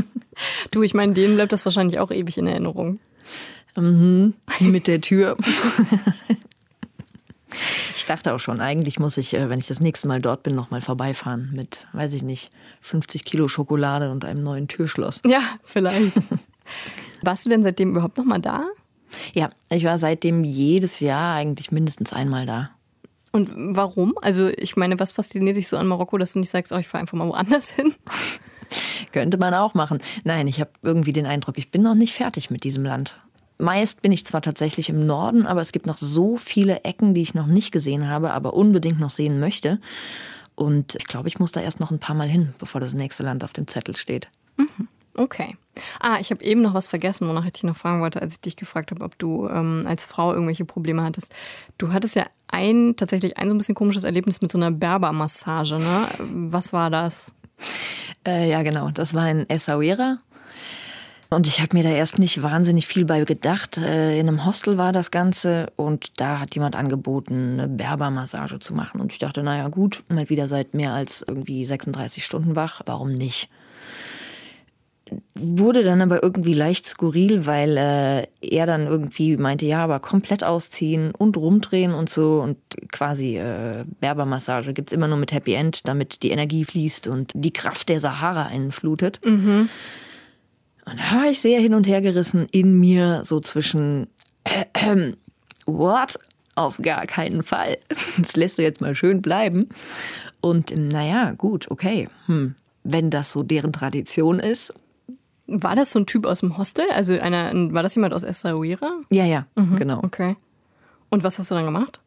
du, 0.70 0.82
ich 0.82 0.92
meine, 0.92 1.12
denen 1.12 1.36
bleibt 1.36 1.52
das 1.52 1.64
wahrscheinlich 1.64 1.98
auch 1.98 2.10
ewig 2.10 2.36
in 2.36 2.46
Erinnerung. 2.46 2.98
Mhm, 3.76 4.34
mit 4.60 4.88
der 4.88 5.00
Tür. 5.00 5.36
Ich 7.96 8.04
dachte 8.06 8.34
auch 8.34 8.40
schon, 8.40 8.60
eigentlich 8.60 8.98
muss 8.98 9.16
ich, 9.16 9.34
äh, 9.34 9.48
wenn 9.48 9.58
ich 9.58 9.66
das 9.66 9.80
nächste 9.80 10.08
Mal 10.08 10.20
dort 10.20 10.42
bin, 10.42 10.54
nochmal 10.54 10.80
vorbeifahren 10.80 11.50
mit, 11.52 11.86
weiß 11.92 12.14
ich 12.14 12.22
nicht, 12.22 12.50
50 12.80 13.24
Kilo 13.24 13.48
Schokolade 13.48 14.10
und 14.10 14.24
einem 14.24 14.42
neuen 14.42 14.68
Türschloss. 14.68 15.22
Ja, 15.26 15.42
vielleicht. 15.62 16.12
Warst 17.22 17.44
du 17.44 17.50
denn 17.50 17.62
seitdem 17.62 17.90
überhaupt 17.90 18.16
nochmal 18.16 18.40
da? 18.40 18.64
Ja, 19.34 19.50
ich 19.70 19.84
war 19.84 19.98
seitdem 19.98 20.44
jedes 20.44 21.00
Jahr 21.00 21.34
eigentlich 21.34 21.72
mindestens 21.72 22.12
einmal 22.12 22.46
da. 22.46 22.70
Und 23.32 23.52
warum? 23.76 24.14
Also 24.20 24.48
ich 24.48 24.76
meine, 24.76 24.98
was 24.98 25.12
fasziniert 25.12 25.56
dich 25.56 25.68
so 25.68 25.76
an 25.76 25.86
Marokko, 25.86 26.18
dass 26.18 26.32
du 26.32 26.40
nicht 26.40 26.50
sagst, 26.50 26.72
oh, 26.72 26.78
ich 26.78 26.88
fahre 26.88 27.02
einfach 27.02 27.16
mal 27.16 27.28
woanders 27.28 27.70
hin? 27.70 27.94
Könnte 29.12 29.38
man 29.38 29.54
auch 29.54 29.74
machen. 29.74 29.98
Nein, 30.24 30.46
ich 30.46 30.60
habe 30.60 30.70
irgendwie 30.82 31.12
den 31.12 31.26
Eindruck, 31.26 31.58
ich 31.58 31.70
bin 31.70 31.82
noch 31.82 31.94
nicht 31.94 32.14
fertig 32.14 32.50
mit 32.50 32.64
diesem 32.64 32.84
Land. 32.84 33.20
Meist 33.58 34.00
bin 34.00 34.12
ich 34.12 34.24
zwar 34.24 34.42
tatsächlich 34.42 34.88
im 34.88 35.06
Norden, 35.06 35.46
aber 35.46 35.60
es 35.60 35.72
gibt 35.72 35.86
noch 35.86 35.98
so 35.98 36.36
viele 36.36 36.84
Ecken, 36.84 37.14
die 37.14 37.22
ich 37.22 37.34
noch 37.34 37.46
nicht 37.46 37.72
gesehen 37.72 38.08
habe, 38.08 38.32
aber 38.32 38.54
unbedingt 38.54 38.98
noch 38.98 39.10
sehen 39.10 39.38
möchte. 39.38 39.80
Und 40.54 40.94
ich 40.94 41.04
glaube, 41.04 41.28
ich 41.28 41.38
muss 41.38 41.52
da 41.52 41.60
erst 41.60 41.80
noch 41.80 41.90
ein 41.90 41.98
paar 41.98 42.14
Mal 42.14 42.28
hin, 42.28 42.54
bevor 42.58 42.80
das 42.80 42.94
nächste 42.94 43.22
Land 43.22 43.44
auf 43.44 43.52
dem 43.52 43.68
Zettel 43.68 43.96
steht. 43.96 44.28
Mhm. 44.56 44.88
Okay. 45.14 45.56
Ah, 45.98 46.18
ich 46.20 46.30
habe 46.30 46.42
eben 46.44 46.62
noch 46.62 46.74
was 46.74 46.86
vergessen, 46.86 47.28
wonach 47.28 47.44
ich 47.44 47.52
dich 47.52 47.62
noch 47.64 47.76
fragen 47.76 48.00
wollte, 48.00 48.22
als 48.22 48.34
ich 48.34 48.40
dich 48.40 48.56
gefragt 48.56 48.90
habe, 48.90 49.04
ob 49.04 49.18
du 49.18 49.48
ähm, 49.48 49.82
als 49.86 50.06
Frau 50.06 50.32
irgendwelche 50.32 50.64
Probleme 50.64 51.02
hattest. 51.02 51.34
Du 51.78 51.92
hattest 51.92 52.16
ja 52.16 52.26
ein, 52.52 52.94
tatsächlich 52.96 53.38
ein 53.38 53.48
so 53.48 53.54
ein 53.54 53.58
bisschen 53.58 53.74
komisches 53.74 54.04
Erlebnis 54.04 54.40
mit 54.40 54.52
so 54.52 54.58
einer 54.58 54.70
Berbermassage, 54.70 55.78
ne? 55.78 56.06
Was 56.48 56.72
war 56.72 56.90
das? 56.90 57.32
Äh, 58.26 58.50
ja, 58.50 58.62
genau. 58.62 58.90
Das 58.90 59.14
war 59.14 59.30
in 59.30 59.48
Essaouira. 59.48 60.18
Und 61.32 61.46
ich 61.46 61.60
habe 61.60 61.76
mir 61.76 61.84
da 61.84 61.90
erst 61.90 62.18
nicht 62.18 62.42
wahnsinnig 62.42 62.88
viel 62.88 63.04
bei 63.04 63.24
gedacht. 63.24 63.78
Äh, 63.78 64.18
in 64.18 64.26
einem 64.26 64.44
Hostel 64.44 64.78
war 64.78 64.92
das 64.92 65.12
Ganze 65.12 65.72
und 65.76 66.20
da 66.20 66.40
hat 66.40 66.56
jemand 66.56 66.74
angeboten, 66.74 67.52
eine 67.52 67.68
Berbermassage 67.68 68.58
zu 68.58 68.74
machen. 68.74 69.00
Und 69.00 69.12
ich 69.12 69.18
dachte, 69.18 69.44
naja 69.44 69.68
gut, 69.68 70.02
mal 70.08 70.28
wieder 70.28 70.48
seit 70.48 70.74
mehr 70.74 70.92
als 70.92 71.24
irgendwie 71.26 71.64
36 71.64 72.24
Stunden 72.24 72.56
wach, 72.56 72.82
warum 72.84 73.12
nicht? 73.12 73.48
Wurde 75.34 75.82
dann 75.82 76.00
aber 76.00 76.22
irgendwie 76.22 76.54
leicht 76.54 76.86
skurril, 76.86 77.46
weil 77.46 77.76
äh, 77.76 78.26
er 78.40 78.66
dann 78.66 78.86
irgendwie 78.86 79.36
meinte, 79.36 79.66
ja, 79.66 79.84
aber 79.84 80.00
komplett 80.00 80.44
ausziehen 80.44 81.12
und 81.12 81.36
rumdrehen 81.36 81.92
und 81.94 82.10
so 82.10 82.40
und 82.40 82.58
quasi 82.90 83.36
äh, 83.38 83.84
Berbermassage 84.00 84.72
gibt's 84.72 84.92
immer 84.92 85.08
nur 85.08 85.18
mit 85.18 85.32
Happy 85.32 85.54
End, 85.54 85.86
damit 85.86 86.22
die 86.22 86.30
Energie 86.30 86.64
fließt 86.64 87.08
und 87.08 87.32
die 87.34 87.52
Kraft 87.52 87.88
der 87.88 88.00
Sahara 88.00 88.46
einen 88.46 88.72
flutet. 88.72 89.20
Mhm. 89.24 89.68
Und 90.86 90.98
da 90.98 91.16
war 91.16 91.30
ich 91.30 91.40
sehr 91.40 91.60
hin 91.60 91.74
und 91.74 91.86
her 91.86 92.00
gerissen 92.00 92.46
in 92.50 92.78
mir, 92.78 93.22
so 93.24 93.40
zwischen 93.40 94.08
äh, 94.44 94.64
äh, 94.74 95.12
What? 95.66 96.18
Auf 96.56 96.78
gar 96.78 97.06
keinen 97.06 97.42
Fall. 97.42 97.78
Das 98.18 98.36
lässt 98.36 98.58
du 98.58 98.62
jetzt 98.62 98.80
mal 98.80 98.94
schön 98.94 99.22
bleiben. 99.22 99.68
Und 100.40 100.74
naja, 100.76 101.32
gut, 101.32 101.70
okay. 101.70 102.08
Hm. 102.26 102.54
Wenn 102.82 103.10
das 103.10 103.32
so 103.32 103.42
deren 103.42 103.72
Tradition 103.72 104.40
ist, 104.40 104.74
war 105.50 105.76
das 105.76 105.90
so 105.90 105.98
ein 105.98 106.06
Typ 106.06 106.26
aus 106.26 106.40
dem 106.40 106.56
Hostel? 106.56 106.84
Also 106.94 107.12
einer, 107.14 107.52
war 107.74 107.82
das 107.82 107.94
jemand 107.94 108.14
aus 108.14 108.24
Essaouira? 108.24 108.92
Ja, 109.10 109.24
ja, 109.24 109.46
mhm, 109.56 109.76
genau. 109.76 109.98
Okay. 110.02 110.36
Und 111.08 111.24
was 111.24 111.38
hast 111.38 111.50
du 111.50 111.56
dann 111.56 111.64
gemacht? 111.64 112.00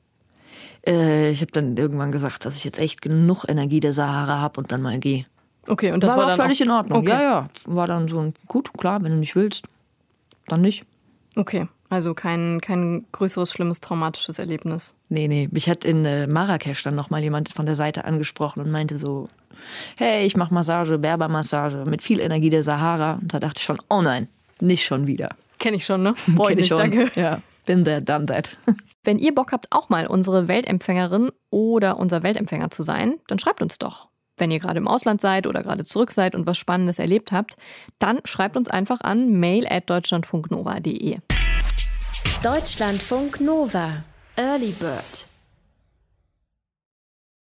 Äh, 0.86 1.32
ich 1.32 1.42
habe 1.42 1.52
dann 1.52 1.76
irgendwann 1.78 2.12
gesagt, 2.12 2.46
dass 2.46 2.56
ich 2.56 2.64
jetzt 2.64 2.80
echt 2.80 3.02
genug 3.02 3.44
Energie 3.48 3.80
der 3.80 3.94
Sahara 3.94 4.40
habe 4.40 4.62
und 4.62 4.72
dann 4.72 4.82
mal 4.82 4.98
gehe. 5.00 5.26
Okay, 5.68 5.92
und 5.92 6.04
das 6.04 6.12
war, 6.12 6.20
war, 6.20 6.28
dann 6.28 6.38
völlig 6.38 6.62
in 6.62 6.72
Ordnung. 6.72 7.00
Okay. 7.00 7.12
Ja, 7.12 7.22
ja. 7.22 7.48
War 7.66 7.88
dann 7.88 8.08
so 8.08 8.20
ein, 8.20 8.34
gut, 8.48 8.74
klar, 8.78 9.02
wenn 9.04 9.12
du 9.12 9.18
nicht 9.18 9.36
willst, 9.36 9.66
dann 10.48 10.62
nicht. 10.62 10.86
Okay, 11.36 11.68
also 11.90 12.14
kein, 12.14 12.60
kein 12.62 13.06
größeres, 13.12 13.52
schlimmes, 13.52 13.80
traumatisches 13.80 14.40
Erlebnis. 14.40 14.96
Nee, 15.10 15.28
nee. 15.28 15.48
Mich 15.52 15.70
hat 15.70 15.86
in 15.86 16.06
äh, 16.06 16.28
Marrakesch 16.28 16.84
dann 16.84 16.96
nochmal 16.96 17.22
jemand 17.22 17.50
von 17.50 17.66
der 17.66 17.76
Seite 17.76 18.06
angesprochen 18.06 18.62
und 18.62 18.72
meinte 18.72 18.98
so, 18.98 19.28
hey, 19.98 20.26
ich 20.26 20.36
mache 20.36 20.54
Massage, 20.54 20.98
Berbermassage 20.98 21.84
mit 21.90 22.02
viel 22.02 22.20
Energie 22.20 22.50
der 22.50 22.64
Sahara. 22.64 23.20
Und 23.22 23.34
da 23.34 23.40
dachte 23.40 23.58
ich 23.58 23.64
schon, 23.64 23.80
oh 23.90 24.02
nein, 24.02 24.28
nicht 24.60 24.86
schon 24.86 25.08
wieder. 25.08 25.30
Kenne 25.60 25.78
ich 25.78 25.86
schon, 25.86 26.04
ne? 26.04 26.14
Ich 26.28 26.36
Kenn 26.36 26.50
ich 26.52 26.56
nicht, 26.58 26.68
schon. 26.68 26.78
danke. 26.78 27.12
Ja, 27.16 27.42
been 27.66 27.84
there, 27.84 28.02
done 28.02 28.26
that. 28.26 28.50
Wenn 29.04 29.20
ihr 29.20 29.36
Bock 29.36 29.52
habt, 29.52 29.68
auch 29.72 29.90
mal 29.90 30.08
unsere 30.08 30.48
Weltempfängerin 30.48 31.30
oder 31.50 32.00
unser 32.00 32.24
Weltempfänger 32.24 32.72
zu 32.72 32.84
sein, 32.84 33.16
dann 33.28 33.40
schreibt 33.40 33.62
uns 33.62 33.78
doch. 33.78 34.08
Wenn 34.38 34.50
ihr 34.50 34.60
gerade 34.60 34.80
im 34.80 34.88
Ausland 34.88 35.22
seid 35.22 35.46
oder 35.46 35.62
gerade 35.62 35.86
zurück 35.86 36.12
seid 36.12 36.36
und 36.36 36.48
was 36.48 36.58
Spannendes 36.58 37.00
erlebt 37.00 37.32
habt, 37.32 37.56
dann 38.00 38.20
schreibt 38.24 38.58
uns 38.58 38.70
einfach 38.70 39.02
an 39.02 39.40
mail 39.40 39.68
at 39.70 39.90
deutschlandfunknova.de. 39.90 41.18
Deutschlandfunk 42.42 43.40
Nova. 43.40 44.04
Early 44.36 44.72
Bird. 44.72 45.28